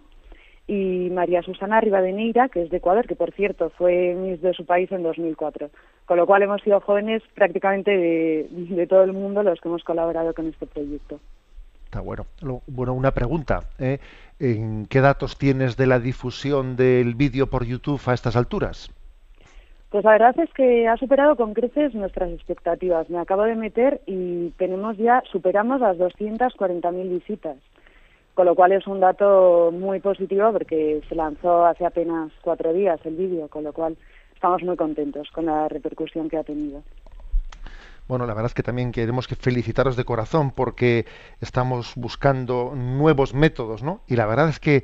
[0.67, 4.65] y María Susana Rivadeneira, que es de Ecuador, que por cierto fue Miss de su
[4.65, 5.69] país en 2004.
[6.05, 10.33] Con lo cual hemos sido jóvenes prácticamente de, todo el mundo los que hemos colaborado
[10.33, 11.19] con este proyecto.
[11.91, 12.25] Está bueno.
[12.67, 13.63] Bueno, una pregunta.
[13.77, 13.99] ¿eh?
[14.39, 18.89] ¿En qué datos tienes de la difusión del vídeo por YouTube a estas alturas?
[19.89, 23.09] Pues la verdad es que ha superado con creces nuestras expectativas.
[23.09, 27.57] Me acabo de meter y tenemos ya, superamos las 240.000 visitas,
[28.35, 33.01] con lo cual es un dato muy positivo porque se lanzó hace apenas cuatro días
[33.03, 33.97] el vídeo, con lo cual
[34.33, 36.83] estamos muy contentos con la repercusión que ha tenido.
[38.11, 41.05] Bueno, la verdad es que también queremos que felicitaros de corazón porque
[41.39, 44.01] estamos buscando nuevos métodos, ¿no?
[44.05, 44.83] Y la verdad es que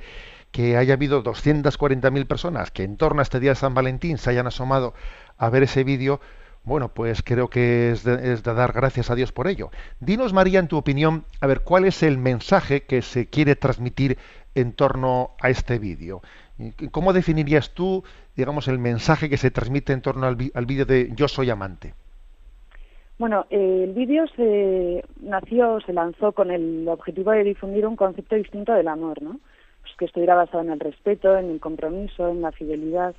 [0.54, 4.30] que haya habido 240.000 personas que en torno a este día de San Valentín se
[4.30, 4.94] hayan asomado
[5.38, 6.22] a ver ese vídeo,
[6.63, 9.72] bueno, pues creo que es de, dar gracias a Dios por ello.
[10.00, 14.18] Dinos, María, en tu opinión, a ver, ¿cuál es el mensaje que se quiere transmitir
[14.56, 16.22] en torno a este vídeo?
[16.92, 18.06] ¿Cómo definirías tú,
[18.38, 21.94] digamos, el mensaje que se transmite en torno al, vídeo de Yo soy amante?
[23.20, 28.74] Bueno, el vídeo se nació, se lanzó con el objetivo de difundir un concepto distinto
[28.74, 29.40] del amor, ¿no?
[29.98, 33.16] que estuviera basado en el respeto, en el compromiso, en la fidelidad.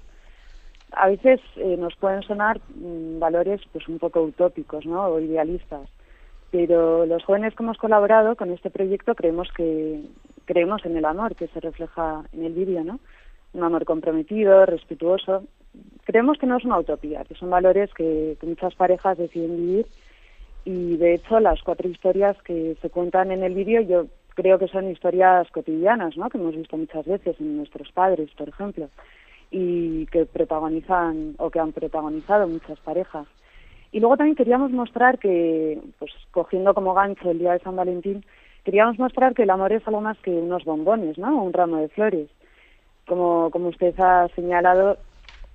[0.92, 5.06] A veces eh, nos pueden sonar mm, valores pues un poco utópicos, ¿no?
[5.06, 5.88] O idealistas.
[6.50, 10.02] Pero los jóvenes que hemos colaborado con este proyecto creemos que
[10.46, 13.00] creemos en el amor que se refleja en el vídeo, ¿no?
[13.52, 15.44] Un amor comprometido, respetuoso.
[16.04, 19.86] Creemos que no es una utopía, que son valores que, muchas parejas deciden vivir
[20.64, 24.68] y de hecho las cuatro historias que se cuentan en el vídeo yo creo que
[24.68, 26.30] son historias cotidianas, ¿no?
[26.30, 28.88] Que hemos visto muchas veces en nuestros padres, por ejemplo,
[29.50, 33.26] y que protagonizan o que han protagonizado muchas parejas.
[33.90, 38.24] Y luego también queríamos mostrar que, pues cogiendo como gancho el día de San Valentín,
[38.64, 41.42] queríamos mostrar que el amor es algo más que unos bombones, ¿no?
[41.42, 42.28] Un ramo de flores.
[43.06, 44.98] Como, como usted ha señalado,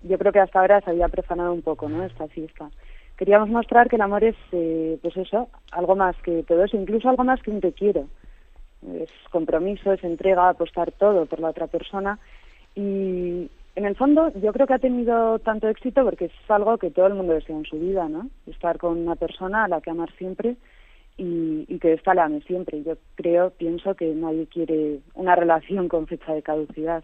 [0.03, 2.03] yo creo que hasta ahora se había profanado un poco, ¿no?
[2.03, 2.69] Esta fiesta.
[3.17, 7.09] Queríamos mostrar que el amor es, eh, pues eso, algo más que todo eso, incluso
[7.09, 8.07] algo más que un te quiero
[9.01, 12.19] es compromiso, es entrega, apostar todo por la otra persona
[12.75, 16.91] y en el fondo yo creo que ha tenido tanto éxito porque es algo que
[16.91, 18.29] todo el mundo desea en su vida, ¿no?
[18.47, 20.55] Estar con una persona a la que amar siempre
[21.17, 22.83] y, y que esta le ame siempre.
[22.83, 27.03] Yo creo, pienso que nadie quiere una relación con fecha de caducidad.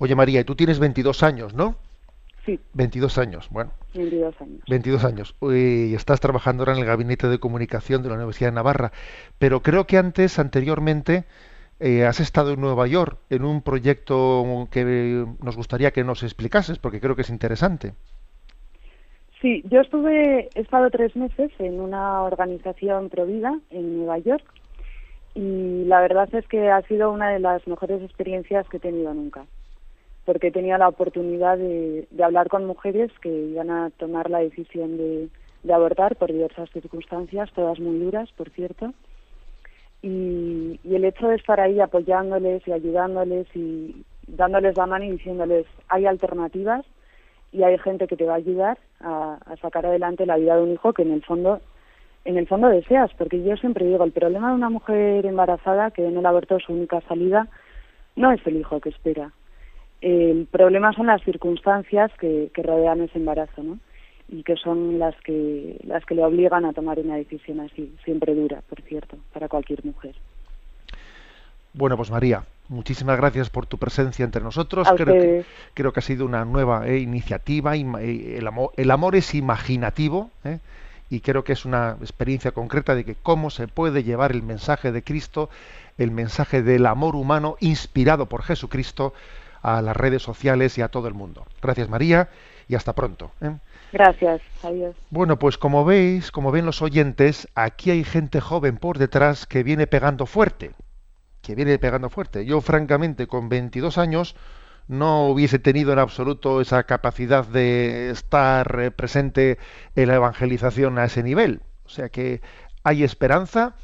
[0.00, 1.76] Oye María, y tú tienes 22 años, ¿no?
[2.46, 2.58] Sí.
[2.72, 3.70] 22 años, bueno.
[3.94, 4.60] 22 años.
[4.66, 5.36] 22 años.
[5.42, 8.92] Y estás trabajando ahora en el Gabinete de Comunicación de la Universidad de Navarra.
[9.38, 11.24] Pero creo que antes, anteriormente,
[11.80, 16.78] eh, has estado en Nueva York en un proyecto que nos gustaría que nos explicases,
[16.78, 17.92] porque creo que es interesante.
[19.42, 24.44] Sí, yo estuve, he estado tres meses en una organización Provida en Nueva York
[25.34, 29.12] y la verdad es que ha sido una de las mejores experiencias que he tenido
[29.12, 29.44] nunca
[30.30, 35.28] porque tenía la oportunidad de, hablar con mujeres que iban a tomar la decisión de,
[35.74, 38.94] abortar por diversas circunstancias, todas muy duras, por cierto.
[40.02, 45.66] Y, el hecho de estar ahí apoyándoles y ayudándoles y dándoles la mano y diciéndoles
[45.88, 46.86] hay alternativas
[47.50, 50.72] y hay gente que te va a ayudar a, sacar adelante la vida de un
[50.74, 51.60] hijo que en el fondo
[52.24, 56.06] en el fondo deseas, porque yo siempre digo, el problema de una mujer embarazada que
[56.06, 57.48] en el aborto su única salida
[58.14, 59.32] no es el hijo que espera.
[60.00, 63.78] El problema son las circunstancias que, que rodean ese embarazo, ¿no?
[64.28, 68.34] Y que son las que, las que le obligan a tomar una decisión así, siempre
[68.34, 70.14] dura, por cierto, para cualquier mujer.
[71.72, 74.88] Bueno, pues María, muchísimas gracias por tu presencia entre nosotros.
[74.88, 75.44] A Creo que,
[75.74, 77.76] creo que ha sido una nueva eh, iniciativa.
[77.76, 80.58] eh, El amor, el amor es imaginativo eh,
[81.10, 84.92] y creo que es una experiencia concreta de que cómo se puede llevar el mensaje
[84.92, 85.50] de Cristo,
[85.98, 89.12] el mensaje del amor humano inspirado por Jesucristo
[89.62, 91.46] a las redes sociales y a todo el mundo.
[91.62, 92.28] Gracias María
[92.68, 93.32] y hasta pronto.
[93.40, 93.56] eh.
[93.92, 94.94] Gracias, adiós.
[95.10, 99.64] Bueno, pues como veis, como ven los oyentes, aquí hay gente joven por detrás que
[99.64, 100.70] viene pegando fuerte,
[101.42, 102.44] que viene pegando fuerte.
[102.44, 104.36] Yo, francamente, con 22 años,
[104.86, 109.58] no hubiese tenido en absoluto esa capacidad de estar eh, presente
[109.96, 111.62] en la evangelización a ese nivel.
[111.84, 112.40] O sea que
[112.84, 113.74] hay esperanza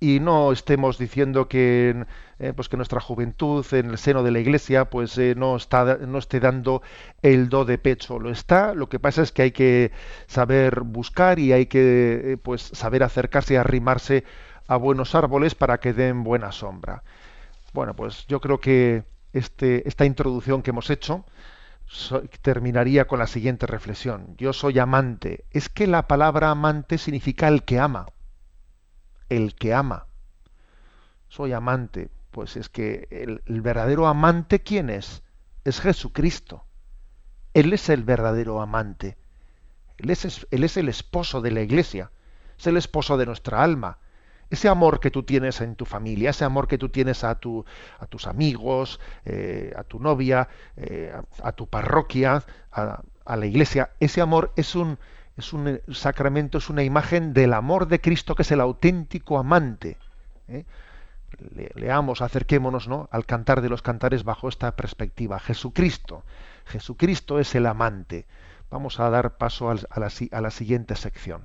[0.00, 2.06] y no estemos diciendo que
[2.38, 5.98] eh, pues que nuestra juventud en el seno de la iglesia pues eh, no está
[5.98, 6.82] no esté dando
[7.22, 8.18] el do de pecho.
[8.18, 9.92] Lo está lo que pasa es que hay que
[10.26, 14.24] saber buscar y hay que eh, pues saber acercarse y arrimarse
[14.68, 17.02] a buenos árboles para que den buena sombra.
[17.72, 21.24] Bueno pues yo creo que este esta introducción que hemos hecho
[22.42, 24.36] terminaría con la siguiente reflexión.
[24.36, 25.44] Yo soy amante.
[25.50, 28.06] Es que la palabra amante significa el que ama
[29.28, 30.06] el que ama.
[31.28, 32.10] Soy amante.
[32.30, 35.22] Pues es que el, verdadero amante, ¿quién es?
[35.64, 36.64] Es Jesucristo.
[37.54, 39.16] Él es el verdadero amante.
[39.96, 42.10] Él es, el esposo de la iglesia.
[42.58, 43.98] Es el esposo de nuestra alma.
[44.50, 47.64] Ese amor que tú tienes en tu familia, ese amor que tú tienes a, tu,
[47.98, 51.12] a tus amigos, eh, a tu novia, eh,
[51.42, 54.98] a, tu parroquia, a la iglesia, ese amor es un,
[55.38, 59.38] es un eh, sacramento, es una imagen del amor de Cristo que es el auténtico
[59.38, 59.96] amante.
[60.48, 60.64] ¿eh?
[61.54, 63.08] Le- leamos, acerquémonos ¿no?
[63.12, 65.38] al cantar de los cantares bajo esta perspectiva.
[65.38, 66.24] Jesucristo,
[66.66, 68.26] Jesucristo es el amante.
[68.70, 71.44] Vamos a dar paso a la siguiente sección.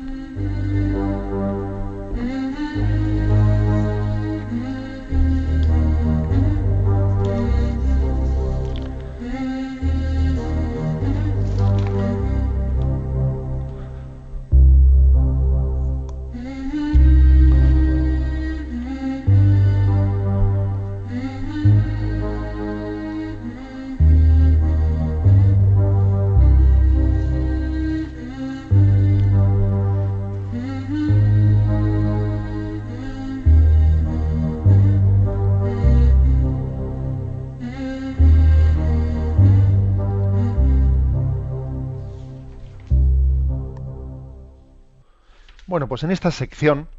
[45.71, 46.89] Bueno, pues en esta sección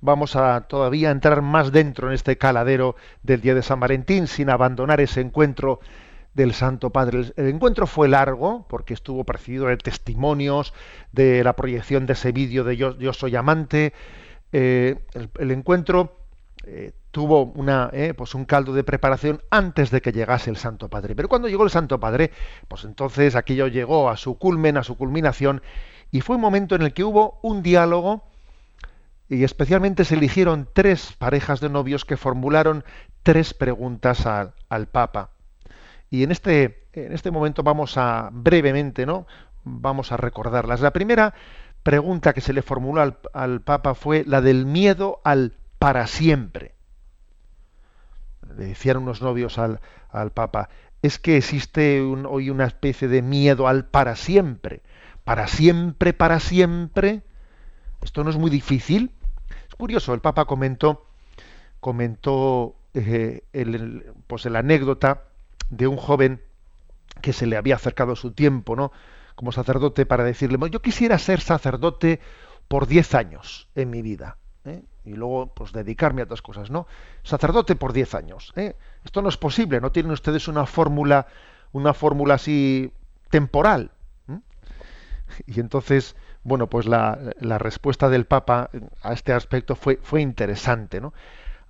[0.00, 4.48] vamos a todavía entrar más dentro en este caladero del día de San Valentín sin
[4.48, 5.78] abandonar ese encuentro
[6.32, 7.32] del Santo Padre.
[7.36, 10.72] El, encuentro fue largo porque estuvo precedido de testimonios,
[11.12, 13.92] de la proyección de ese vídeo de Yo, soy amante.
[14.52, 16.16] Eh, el, el encuentro
[16.66, 20.88] eh, tuvo una, eh, pues un caldo de preparación antes de que llegase el Santo
[20.88, 21.14] Padre.
[21.14, 22.30] Pero cuando llegó el Santo Padre,
[22.68, 25.60] pues entonces aquello llegó a su culmen, a su culminación,
[26.10, 28.24] y fue un momento en el que hubo un diálogo
[29.28, 32.84] y especialmente se eligieron tres parejas de novios que formularon
[33.22, 35.30] tres preguntas al, Papa.
[36.10, 39.26] Y en este, en este momento vamos a brevemente, ¿no?
[39.64, 40.80] Vamos a recordarlas.
[40.80, 41.34] La primera
[41.82, 46.74] pregunta que se le formuló al, Papa fue la del miedo al para siempre.
[48.56, 49.80] Le decían unos novios al,
[50.10, 50.68] al Papa,
[51.02, 54.82] es que existe hoy una especie de miedo al para siempre.
[55.24, 57.22] Para siempre, para siempre.
[58.02, 59.10] Esto no es muy difícil.
[59.68, 61.06] Es curioso, el Papa comentó,
[61.80, 63.42] comentó eh,
[64.26, 65.24] pues la anécdota
[65.70, 66.40] de un joven
[67.20, 68.92] que se le había acercado su tiempo, ¿no?
[69.34, 72.20] Como sacerdote para decirle, yo quisiera ser sacerdote
[72.68, 74.36] por 10 años en mi vida.
[74.64, 74.82] ¿eh?
[75.04, 76.86] Y luego, pues, dedicarme a otras cosas, ¿no?
[77.22, 78.52] Sacerdote por 10 años.
[78.56, 78.76] ¿eh?
[79.04, 81.26] Esto no es posible, no tienen ustedes una fórmula,
[81.72, 82.92] una fórmula así
[83.30, 83.90] temporal.
[85.46, 88.70] Y entonces, bueno, pues la, la, respuesta del Papa
[89.02, 91.12] a este aspecto fue, fue interesante, ¿no?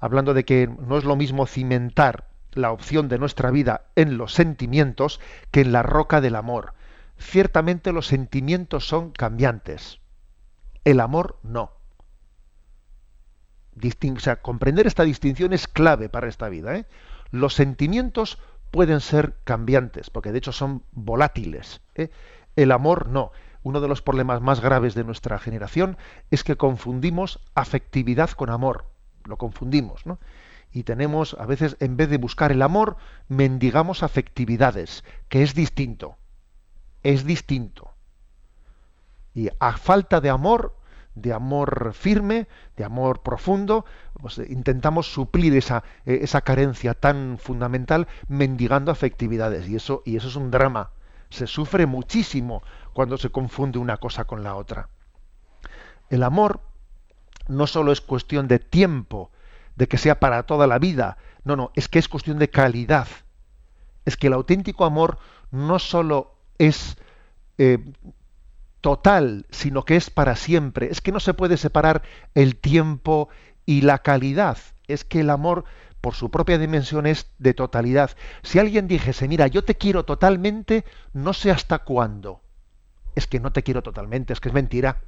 [0.01, 4.33] Hablando de que no es lo mismo cimentar la opción de nuestra vida en los
[4.33, 6.75] sentimientos que en la roca del amor.
[7.19, 10.01] Ciertamente los sentimientos son cambiantes.
[10.85, 11.73] El amor no.
[13.77, 16.77] o sea, comprender esta distinción es clave para esta vida.
[16.77, 16.87] ¿eh?
[17.31, 18.39] Los sentimientos
[18.71, 21.81] pueden ser cambiantes, porque de hecho son volátiles.
[21.95, 22.11] ¿eh?
[22.57, 23.33] El amor no.
[23.63, 25.97] Uno de los problemas más graves de nuestra generación
[26.31, 28.87] es que confundimos afectividad con amor.
[29.25, 30.19] Lo confundimos, ¿no?
[30.71, 32.97] Y tenemos, a veces, en vez de buscar el amor,
[33.29, 36.17] mendigamos afectividades, que es distinto.
[37.03, 37.95] Es distinto.
[39.35, 40.77] Y a falta de amor,
[41.15, 43.85] de amor firme, de amor profundo,
[44.21, 49.69] pues intentamos suplir esa, eh, esa carencia tan fundamental mendigando afectividades.
[49.69, 50.91] Y eso, y eso es un drama.
[51.35, 52.63] Se sufre muchísimo
[52.93, 54.89] cuando se confunde una cosa con la otra.
[56.09, 56.61] El amor
[57.49, 59.33] no solo es cuestión de tiempo,
[59.75, 63.09] de que sea para toda la vida, no, no, es que es cuestión de calidad.
[64.05, 65.19] Es que el auténtico amor
[65.51, 66.97] no solo es
[67.59, 67.79] eh,
[68.81, 70.89] total, sino que es para siempre.
[70.89, 72.03] Es que no se puede separar
[72.35, 73.29] el tiempo
[73.67, 74.59] y la calidad.
[74.87, 75.65] Es que el amor,
[76.05, 78.11] por su propia dimensión, es de totalidad.
[78.43, 80.85] Si alguien dijese, mira, yo te quiero totalmente,
[81.15, 82.43] no sé hasta cuándo.
[83.15, 84.99] Es que no te quiero totalmente, es que es mentira.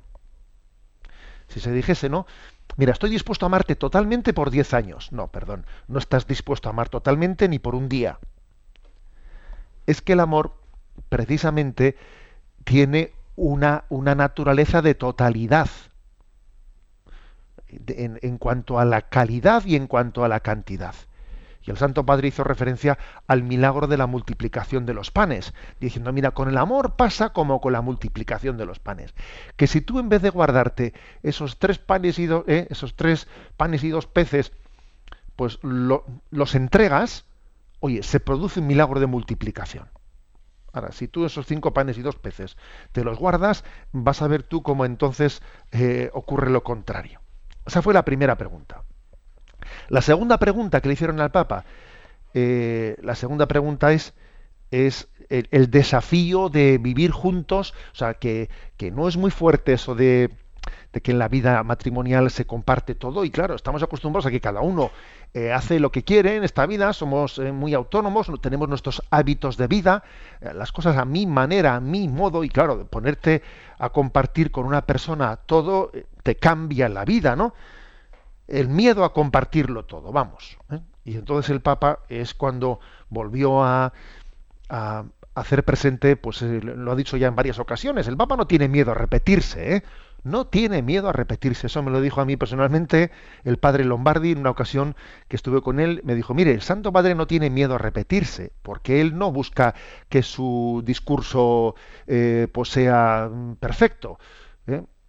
[1.49, 2.27] Si se dijese, no,
[2.79, 5.13] mira, estoy dispuesto a amarte totalmente por 10 años.
[5.13, 8.19] No, perdón, no estás dispuesto a amar totalmente ni por un día.
[9.85, 10.55] Es que el amor,
[11.11, 11.99] precisamente,
[12.65, 15.69] tiene una, una naturaleza de totalidad
[17.87, 20.95] en, cuanto a la calidad y en cuanto a la cantidad.
[21.63, 22.97] Y el Santo Padre hizo referencia
[23.27, 27.61] al milagro de la multiplicación de los panes, diciendo, mira, con el amor pasa como
[27.61, 29.15] con la multiplicación de los panes.
[29.57, 33.83] Que si tú en vez de guardarte esos tres panes y, eh, esos tres panes
[33.83, 34.53] y dos peces,
[35.35, 37.25] pues los entregas,
[37.81, 39.89] oye, se produce un milagro de multiplicación.
[40.77, 42.59] Ahora, si tú esos cinco panes y dos peces
[42.93, 47.21] te los guardas, vas a ver tú cómo entonces eh, ocurre lo contrario.
[47.67, 48.83] Esa fue la primera pregunta.
[49.89, 51.65] La segunda pregunta que le hicieron al Papa,
[52.35, 54.15] eh, la segunda pregunta es,
[54.71, 59.95] es el, desafío de vivir juntos, o sea, que, que no es muy fuerte eso
[59.95, 60.31] de,
[60.93, 64.41] de, que en la vida matrimonial se comparte todo, y claro, estamos acostumbrados a que
[64.41, 64.91] cada uno
[65.35, 69.57] eh, hace lo que quiere en esta vida, somos eh, muy autónomos, tenemos nuestros hábitos
[69.57, 70.05] de vida,
[70.41, 73.43] las cosas a mi manera, a mi modo, y claro, ponerte
[73.79, 75.91] a compartir con una persona todo
[76.27, 77.55] te cambia la vida, ¿no?
[78.49, 80.59] el miedo a compartirlo todo, vamos.
[80.71, 80.81] ¿eh?
[81.05, 83.93] Y entonces el Papa es cuando volvió a,
[85.35, 88.69] hacer presente, pues eh, lo ha dicho ya en varias ocasiones, el Papa no tiene
[88.69, 89.83] miedo a repetirse, ¿eh?
[90.25, 91.69] no tiene miedo a repetirse.
[91.69, 93.13] Eso me lo dijo a mí personalmente
[93.45, 94.97] el padre Lombardi en una ocasión
[95.29, 96.01] que estuve con él.
[96.03, 99.77] Me dijo, mire, el Santo Padre no tiene miedo a repetirse, porque él no busca
[100.09, 104.19] que su discurso pues sea mm, perfecto.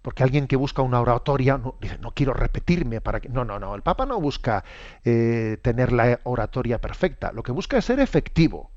[0.07, 3.27] Porque alguien que busca una oratoria no, dice, no quiero repetirme para que.
[3.27, 3.75] No, no, no.
[3.75, 4.63] El Papa no busca
[5.03, 7.33] eh, tener la oratoria perfecta.
[7.33, 8.71] Lo que busca es ser efectivo.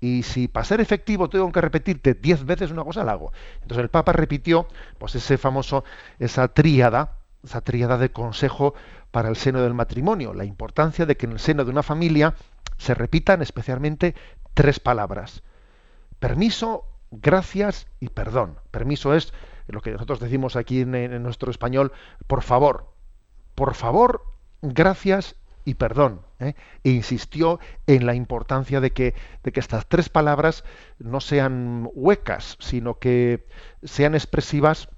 [0.00, 3.34] Y si para ser efectivo tengo que repetirte diez veces una cosa, la hago.
[3.56, 4.66] Entonces el Papa repitió,
[4.96, 5.84] pues ese famoso,
[6.18, 8.72] esa tríada, esa tríada de consejo
[9.10, 12.34] para el seno del matrimonio, la importancia de que en el seno de una familia
[12.78, 14.14] se repitan especialmente
[14.54, 15.42] tres palabras:
[16.18, 18.58] permiso, gracias y perdón.
[18.70, 19.34] Permiso es
[19.66, 21.92] lo que nosotros decimos aquí en, nuestro español,
[22.26, 22.92] por favor,
[23.54, 24.24] por favor,
[24.62, 26.20] gracias y perdón.
[26.40, 26.54] ¿eh?
[26.82, 30.64] E insistió en la importancia de que, de que estas tres palabras
[30.98, 33.46] no sean huecas, sino que
[33.82, 34.88] sean expresivas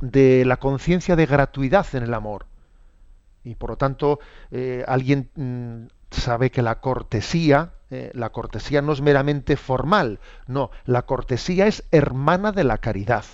[0.00, 2.46] de la conciencia de gratuidad en el amor.
[3.44, 4.20] Y por lo tanto,
[4.50, 10.70] eh, alguien mm, sabe que la cortesía, eh, la cortesía no es meramente formal, no,
[10.84, 13.24] la cortesía es hermana de la caridad.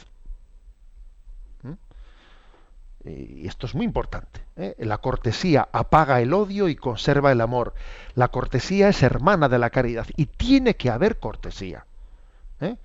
[3.04, 4.74] Y esto es muy importante, ¿eh?
[4.78, 7.74] la cortesía apaga el odio y conserva el amor.
[8.14, 11.86] La cortesía es hermana de la caridad y tiene que haber cortesía.
[12.60, 12.76] ¿eh?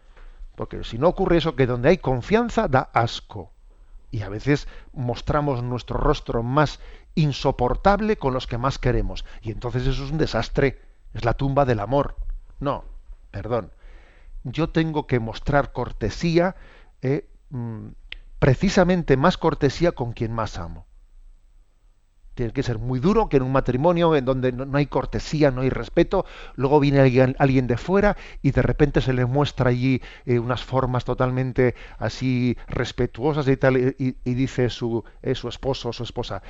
[0.55, 3.51] Porque si no ocurre eso, que donde hay confianza da asco.
[4.11, 6.79] Y a veces mostramos nuestro rostro más
[7.15, 9.25] insoportable con los que más queremos.
[9.41, 10.79] Y entonces eso es un desastre.
[11.15, 12.15] Es la tumba del amor.
[12.59, 12.85] No,
[13.31, 13.71] perdón.
[14.43, 16.55] Yo tengo que mostrar cortesía
[17.01, 17.87] eh, mm,
[18.43, 20.85] precisamente más cortesía con quien más amo.
[22.33, 25.61] tiene que ser muy duro, que en un matrimonio en donde no, hay cortesía, no
[25.61, 26.25] hay respeto,
[26.55, 26.99] luego viene
[27.37, 32.57] alguien, de fuera y de repente se le muestra allí eh, unas formas totalmente así
[32.67, 36.43] respetuosas y tal, y, dice su, eh, su esposo o su esposa,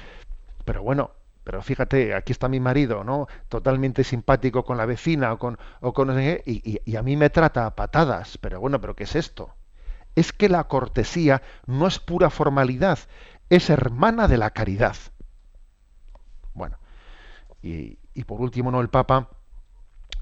[0.66, 1.12] pero bueno,
[1.44, 3.28] pero fíjate, aquí está mi marido, ¿no?
[3.50, 7.68] Totalmente simpático con la vecina o con, o con y, y, a mí me trata
[7.68, 8.40] a patadas.
[8.40, 9.54] Pero bueno, ¿pero qué es esto?
[10.16, 13.00] Es que la cortesía no es pura formalidad,
[13.50, 14.96] es hermana de la caridad.
[16.54, 16.78] Bueno,
[17.62, 18.82] y, por último, ¿no?
[18.82, 19.30] El Papa,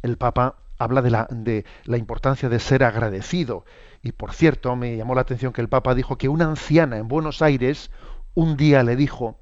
[0.02, 3.66] el Papa habla de la, de la importancia de ser agradecido.
[4.02, 7.08] Y por cierto, me llamó la atención que el Papa dijo que una anciana en
[7.08, 7.92] Buenos Aires
[8.34, 9.40] un día le dijo,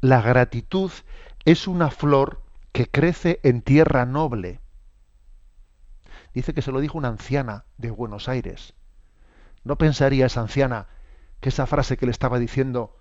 [0.00, 0.90] la gratitud
[1.44, 4.60] es una flor que crece en tierra noble.
[6.32, 8.74] Dice que se lo dijo una anciana de Buenos Aires.
[9.64, 10.86] ¿No pensaría esa anciana
[11.40, 12.96] que esa frase que le estaba diciendo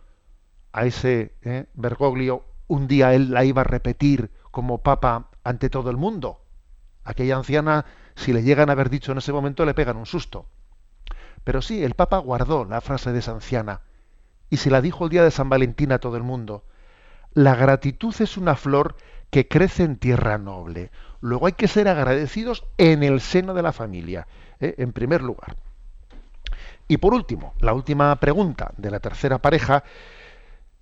[0.71, 5.89] a ese eh, Bergoglio un día él la iba a repetir como papa ante todo
[5.89, 6.41] el mundo?
[7.03, 7.85] Aquella anciana,
[8.15, 10.47] si le llegan a haber dicho en ese momento, le pegan un susto.
[11.43, 13.81] Pero sí, el papa guardó la frase de esa anciana
[14.49, 16.63] y se la dijo el día de San Valentín a todo el mundo.
[17.33, 18.95] La gratitud es una flor
[19.31, 20.91] que crece en tierra noble.
[21.19, 24.27] Luego hay que ser agradecidos en el seno de la familia,
[24.59, 24.75] ¿eh?
[24.77, 25.57] en primer lugar.
[26.93, 29.83] Y por último, la última pregunta de la tercera pareja,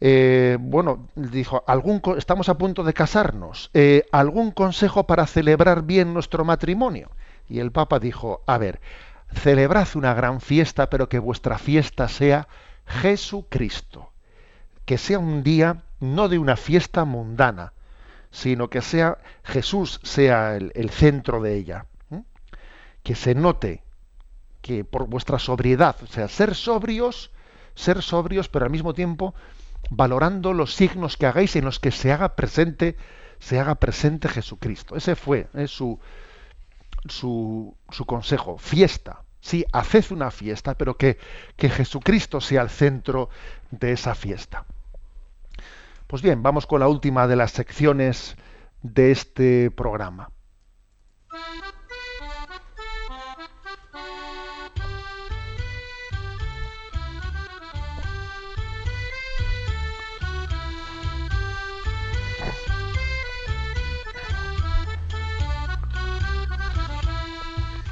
[0.02, 6.14] eh, bueno, dijo, ¿algún, estamos a punto de casarnos, eh, ¿algún consejo para celebrar bien
[6.14, 7.12] nuestro matrimonio?
[7.48, 8.82] Y el Papa dijo, a ver,
[9.34, 12.50] celebrad una gran fiesta, pero que vuestra fiesta sea
[12.86, 14.12] Jesucristo.
[14.84, 17.72] Que sea un día no de una fiesta mundana,
[18.32, 21.86] sino que sea Jesús sea el, centro de ella.
[23.02, 23.82] Que se note
[24.62, 27.32] que por vuestra sobriedad, o sea, ser sobrios,
[27.76, 29.34] ser sobrios, pero al mismo tiempo
[29.90, 32.96] valorando los signos que hagáis en los que se haga presente,
[33.40, 34.96] se haga presente Jesucristo.
[34.96, 36.00] Ese fue eh, su,
[37.08, 38.58] su, su, consejo.
[38.58, 39.24] Fiesta.
[39.42, 41.18] Sí, haced una fiesta, pero que,
[41.56, 43.30] que Jesucristo sea el centro
[43.72, 44.66] de esa fiesta.
[46.06, 48.36] Pues bien, vamos con la última de las secciones
[48.84, 50.30] de este programa.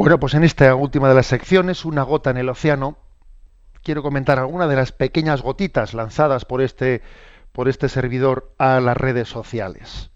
[0.00, 2.96] Bueno, pues en esta última de las secciones, una gota en el océano,
[3.82, 7.02] quiero comentar alguna de las pequeñas gotitas lanzadas por este,
[7.52, 10.10] por este servidor a las redes sociales.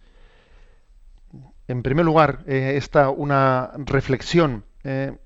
[1.69, 5.19] En primer lugar, eh, está una reflexión, eh,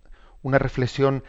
[0.42, 1.22] una reflexión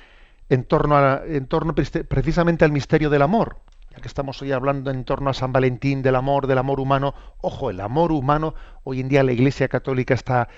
[0.49, 3.57] en torno, a, en torno precisamente al misterio del amor,
[3.91, 7.13] ya que estamos hoy hablando en torno a San Valentín, del amor, del amor humano.
[7.41, 10.49] Ojo, el amor humano, hoy en día la Iglesia Católica está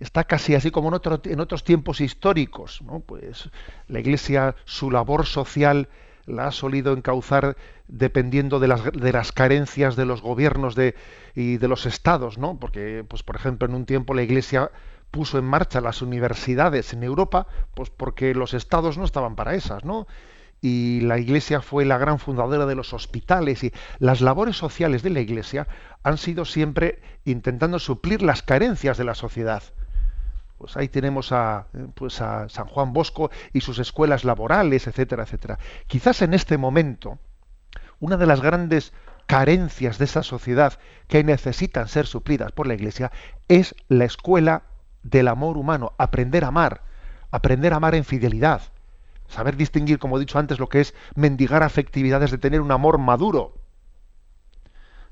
[0.00, 2.82] está casi así como en, en otros tiempos históricos.
[2.82, 3.00] ¿no?
[3.00, 3.50] Pues
[3.86, 5.88] la Iglesia, su labor social
[6.26, 7.56] la ha solido encauzar
[7.88, 10.94] dependiendo de las, de las carencias de los gobiernos de,
[11.34, 12.58] y de los estados, ¿no?
[12.58, 14.70] Porque, pues, por ejemplo, en un tiempo la Iglesia
[15.10, 19.84] puso en marcha las universidades en Europa, pues porque los estados no estaban para esas,
[19.84, 20.06] ¿no?
[20.62, 25.10] Y la Iglesia fue la gran fundadora de los hospitales y las labores sociales de
[25.10, 25.66] la Iglesia
[26.04, 29.62] han sido siempre intentando suplir las carencias de la sociedad
[30.60, 35.58] pues ahí tenemos a, pues a San Juan Bosco y sus escuelas laborales, etcétera, etcétera.
[35.86, 37.18] Quizás en este momento,
[37.98, 38.92] una de las grandes
[39.24, 40.74] carencias de esa sociedad
[41.08, 43.10] que necesitan ser suplidas por la Iglesia
[43.48, 44.64] es la escuela
[45.02, 46.82] del amor humano, aprender a amar,
[47.30, 48.60] aprender a amar en fidelidad,
[49.28, 52.98] saber distinguir, como he dicho antes, lo que es mendigar afectividades de tener un amor
[52.98, 53.54] maduro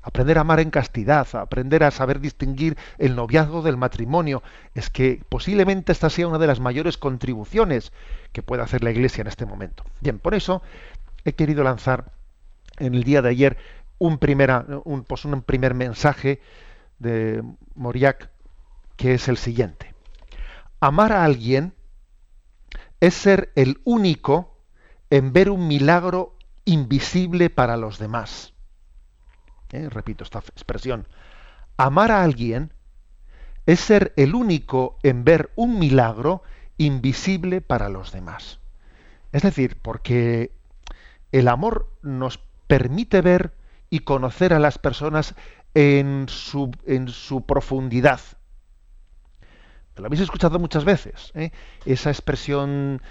[0.01, 4.41] aprender a amar en castidad, aprender a saber distinguir el noviazgo del matrimonio.
[4.75, 7.91] Es que posiblemente esta sea una de las mayores contribuciones
[8.31, 9.83] que puede hacer la Iglesia en este momento.
[10.01, 10.61] Bien, por eso
[11.25, 12.11] he querido lanzar
[12.77, 13.57] en el día de ayer
[13.97, 16.41] un, primera, un, pues un primer mensaje
[16.99, 17.43] de
[17.75, 18.29] Moriac
[18.95, 19.93] que es el siguiente.
[20.79, 21.73] Amar a alguien
[22.99, 24.57] es ser el único
[25.09, 26.35] en ver un milagro
[26.65, 28.53] invisible para los demás.
[29.71, 29.89] ¿Eh?
[29.89, 31.07] repito esta expresión,
[31.77, 32.73] amar a alguien
[33.65, 36.43] es ser el único en ver un milagro
[36.77, 38.59] invisible para los demás.
[39.31, 40.51] Es decir, porque
[41.31, 43.53] el amor nos permite ver
[43.89, 45.35] y conocer a las personas
[45.73, 48.19] en su, en su profundidad.
[49.95, 51.51] Lo habéis escuchado muchas veces, ¿eh?
[51.85, 53.01] esa expresión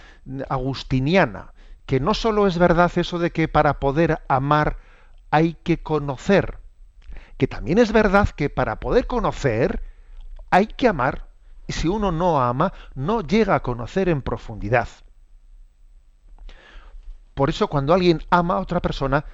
[0.49, 1.53] agustiniana,
[1.85, 4.79] que no solo es verdad eso de que para poder amar
[5.31, 6.59] hay que conocer,
[7.37, 9.83] que también es verdad que para poder conocer
[10.51, 11.29] hay que amar.
[11.67, 14.89] Y si uno no ama, no llega a conocer en profundidad.
[17.35, 19.25] Por eso cuando alguien ama a otra persona,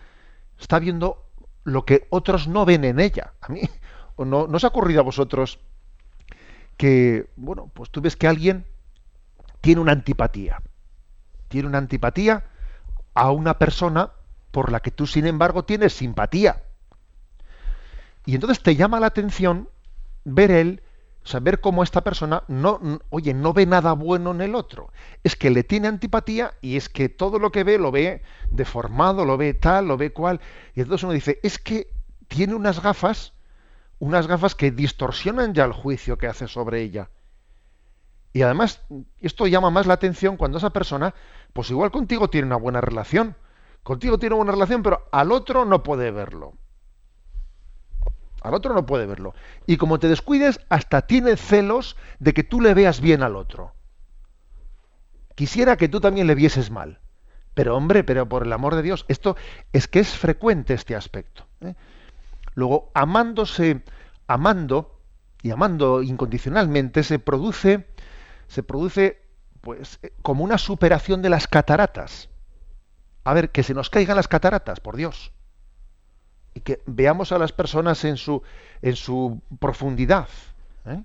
[0.58, 1.24] está viendo
[1.62, 3.34] lo que otros no ven en ella.
[3.40, 3.62] A mí,
[4.18, 5.60] ¿no, ¿no os ha ocurrido a vosotros
[6.76, 8.66] que, bueno, pues tú ves que alguien
[9.60, 10.60] tiene una antipatía?
[11.48, 12.44] Tiene una antipatía
[13.14, 14.10] a una persona
[14.54, 16.62] por la que tú, sin embargo, tienes simpatía.
[18.24, 19.68] Y entonces te llama la atención
[20.24, 20.80] ver él,
[21.24, 22.80] saber cómo esta persona no,
[23.10, 24.92] oye, no ve nada bueno en el otro.
[25.24, 29.24] Es que le tiene antipatía y es que todo lo que ve lo ve deformado,
[29.24, 30.40] lo ve tal, lo ve cual.
[30.76, 31.90] Y entonces uno dice, es que
[32.28, 33.32] tiene unas gafas,
[33.98, 37.10] unas gafas que distorsionan ya el juicio que hace sobre ella.
[38.32, 38.82] Y además,
[39.20, 41.12] esto llama más la atención cuando esa persona,
[41.52, 43.34] pues igual contigo tiene una buena relación.
[43.84, 46.54] Contigo tiene una relación, pero al otro no puede verlo.
[48.40, 49.34] Al otro no puede verlo.
[49.66, 53.72] Y como te descuides, hasta tiene celos de que tú le veas bien al otro.
[55.34, 56.98] Quisiera que tú también le vieses mal.
[57.52, 59.36] Pero hombre, pero por el amor de Dios, esto
[59.72, 61.46] es que es frecuente este aspecto.
[61.60, 61.74] ¿eh?
[62.54, 63.82] Luego, amándose,
[64.26, 64.98] amando
[65.42, 67.86] y amando incondicionalmente, se produce,
[68.48, 69.22] se produce,
[69.60, 72.30] pues, eh, como una superación de las cataratas.
[73.24, 75.32] A ver, que se nos caigan las cataratas, por Dios
[76.54, 78.42] y que veamos a las personas en su,
[78.80, 80.28] en su profundidad.
[80.86, 81.02] ¿eh?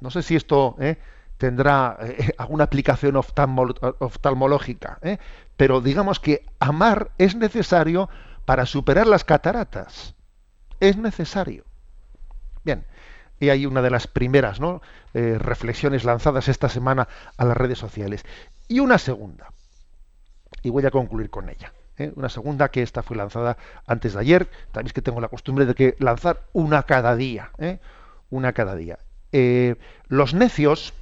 [0.00, 0.96] No sé si esto ¿eh?
[1.36, 5.00] tendrá eh, alguna aplicación oftalmológica,
[5.56, 8.08] pero digamos que amar es necesario
[8.44, 10.14] para superar las cataratas.
[10.78, 11.64] Es necesario.
[12.64, 12.86] Bien,
[13.38, 14.60] y hay una de las primeras
[15.12, 18.24] reflexiones lanzadas esta semana a las redes sociales.
[18.68, 19.48] Y una segunda.
[20.62, 21.72] Y voy a concluir con ella.
[22.00, 22.12] ¿eh?
[22.16, 23.56] una segunda que esta fue lanzada
[23.86, 24.48] antes de ayer.
[24.72, 27.78] También que tengo la costumbre de que lanzar una cada día, ¿eh?
[28.30, 28.98] una cada día.
[29.32, 29.76] Eh,
[30.08, 30.94] los necios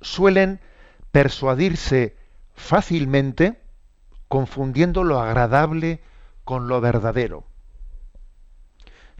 [0.00, 0.60] suelen
[1.12, 2.16] persuadirse
[2.54, 3.60] fácilmente
[4.28, 6.00] confundiendo lo agradable
[6.44, 7.44] con lo verdadero.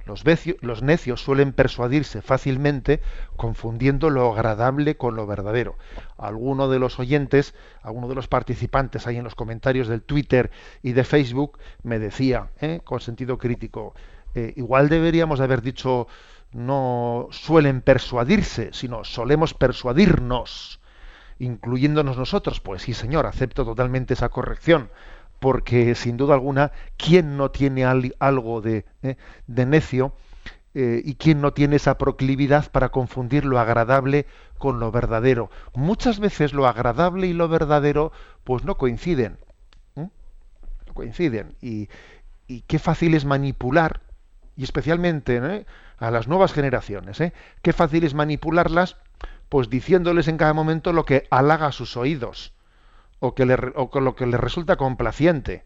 [0.06, 3.00] Los, necios suelen persuadirse fácilmente
[3.36, 5.76] confundiendo lo agradable con lo verdadero.
[6.16, 10.52] Alguno de los oyentes, alguno de los participantes ahí en los comentarios del Twitter
[10.82, 12.80] y de Facebook me decía, ¿eh?
[12.84, 13.94] con sentido crítico,
[14.36, 16.06] eh, igual deberíamos haber dicho
[16.52, 20.80] no suelen persuadirse, sino solemos persuadirnos,
[21.40, 22.60] incluyéndonos nosotros.
[22.60, 24.88] Pues sí, señor, acepto totalmente esa corrección
[25.40, 29.16] porque sin duda alguna, ¿quién no tiene algo de, eh,
[29.46, 30.14] necio
[30.74, 34.26] eh, y quién no tiene esa proclividad para confundir lo agradable
[34.58, 35.50] con lo verdadero?
[35.74, 38.12] Muchas veces lo agradable y lo verdadero
[38.44, 39.38] pues no coinciden.
[39.94, 40.10] No
[40.94, 41.56] coinciden.
[41.60, 41.88] Y,
[42.46, 44.00] y, qué fácil es manipular,
[44.56, 45.66] y especialmente ¿eh?
[45.98, 47.22] a las nuevas generaciones,
[47.62, 48.96] qué fácil es manipularlas
[49.48, 52.55] pues diciéndoles en cada momento lo que halaga sus oídos
[53.18, 53.56] o, que le,
[53.90, 55.64] con lo que le resulta complaciente.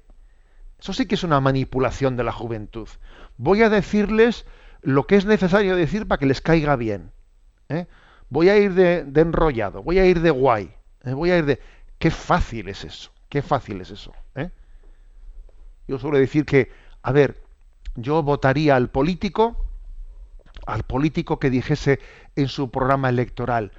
[0.78, 2.88] Eso sí que es una manipulación de la juventud.
[3.36, 4.46] Voy a decirles
[4.82, 7.12] lo que es necesario decir para que les caiga bien.
[7.68, 7.86] ¿eh?
[8.30, 10.72] Voy a ir de, enrollado, voy a ir de guay,
[11.04, 11.12] ¿eh?
[11.12, 11.60] voy a ir de...
[11.98, 14.12] Qué fácil es eso, qué fácil es eso.
[14.34, 14.50] ¿eh?
[15.86, 16.70] Yo suelo decir que,
[17.02, 17.42] a ver,
[17.94, 19.56] yo votaría al político,
[20.66, 22.00] al político que dijese
[22.36, 23.72] en su programa electoral,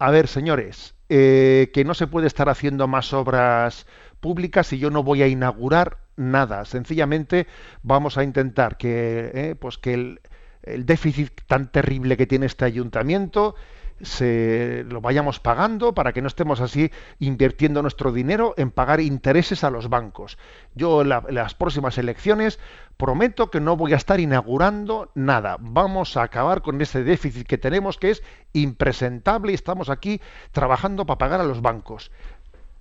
[0.00, 3.86] a ver, señores, eh, que no se puede estar haciendo más obras
[4.20, 6.64] públicas y yo no voy a inaugurar nada.
[6.64, 7.48] Sencillamente
[7.82, 10.20] vamos a intentar que, eh, pues que el,
[10.62, 13.56] el déficit tan terrible que tiene este ayuntamiento
[14.02, 19.64] se lo vayamos pagando para que no estemos así invirtiendo nuestro dinero en pagar intereses
[19.64, 20.38] a los bancos.
[20.74, 22.58] Yo en las próximas elecciones
[22.96, 25.56] prometo que no voy a estar inaugurando nada.
[25.60, 28.22] Vamos a acabar con ese déficit que tenemos que es
[28.52, 30.20] impresentable y estamos aquí
[30.52, 32.10] trabajando para pagar a los bancos.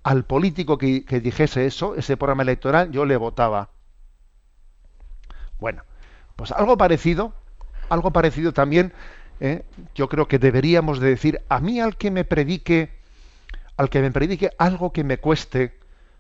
[0.04, 3.70] Al político que, que dijese eso, ese programa electoral, yo le votaba.
[5.60, 5.84] Bueno,
[6.38, 7.34] pues algo parecido,
[7.90, 8.94] algo parecido también
[9.40, 9.64] ¿eh?
[9.96, 12.90] yo creo que deberíamos de decir, a mí al que me predique,
[13.78, 15.78] al que me predique algo que me cueste,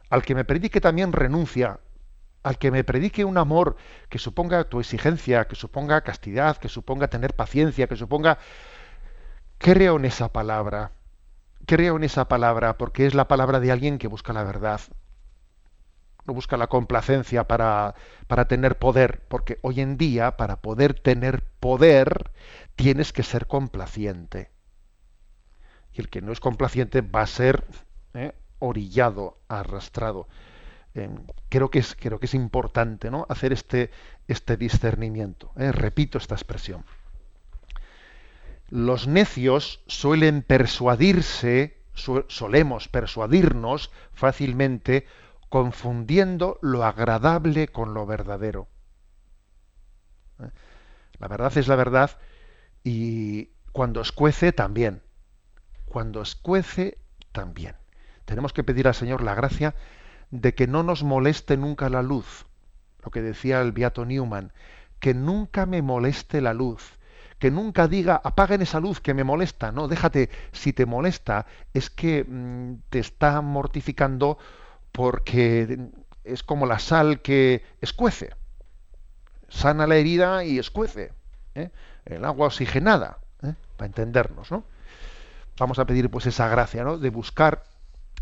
[0.09, 1.79] al que me predique también renuncia,
[2.43, 3.75] al que me predique un amor
[4.09, 8.39] que suponga tu exigencia, que suponga castidad, que suponga tener paciencia, que suponga...
[9.57, 10.93] Creo en esa palabra,
[11.65, 14.79] creo en esa palabra porque es la palabra de alguien que busca la verdad,
[16.25, 17.93] no busca la complacencia para,
[18.27, 22.31] para tener poder, porque hoy en día para poder tener poder
[22.79, 24.51] tienes que ser complaciente.
[25.91, 27.65] Y el que no es complaciente va a ser
[28.13, 28.31] ¿eh?
[28.59, 30.29] orillado, arrastrado.
[30.95, 31.09] Eh,
[31.49, 33.25] creo, que es, creo que es importante ¿no?
[33.27, 33.91] hacer este,
[34.29, 35.51] este discernimiento.
[35.57, 35.73] ¿eh?
[35.73, 36.85] Repito esta expresión.
[38.69, 41.81] Los necios suelen persuadirse,
[42.29, 45.05] solemos persuadirnos fácilmente
[45.49, 48.69] confundiendo lo agradable con lo verdadero.
[51.17, 52.11] La verdad es la verdad
[52.83, 55.01] y cuando escuece también.
[55.85, 56.97] Cuando escuece
[57.31, 57.75] también.
[58.25, 59.75] Tenemos que pedir al Señor la gracia
[60.31, 62.45] de que no nos moleste nunca la luz.
[63.03, 64.51] Lo que decía el Beato Newman,
[64.99, 66.99] que nunca me moleste la luz.
[67.39, 69.71] Que nunca diga, apaguen esa luz que me molesta.
[69.71, 74.37] No, déjate, si te molesta, es que mm, te está mortificando
[74.91, 75.89] porque
[76.23, 78.31] es como la sal que escuece.
[79.47, 81.13] Sana la herida y escuece.
[81.59, 81.71] ¿Eh?
[82.05, 83.53] El agua oxigenada, ¿eh?
[83.77, 84.63] para entendernos, ¿no?
[85.57, 86.97] Vamos a pedir pues esa gracia, ¿no?
[86.97, 87.63] De buscar,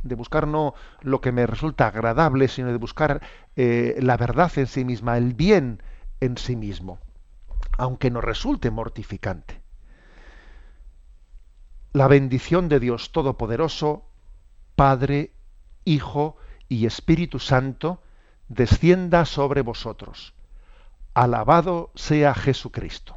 [0.03, 3.21] de buscar no lo que me resulta agradable, sino de buscar
[3.55, 5.81] eh, la verdad en sí misma, el bien
[6.19, 6.99] en sí mismo,
[7.77, 9.61] aunque nos resulte mortificante.
[11.93, 14.05] La bendición de Dios Todopoderoso,
[14.75, 15.31] Padre,
[15.85, 16.37] Hijo
[16.69, 18.01] y Espíritu Santo
[18.49, 20.33] descienda sobre vosotros.
[21.13, 23.16] Alabado sea Jesucristo.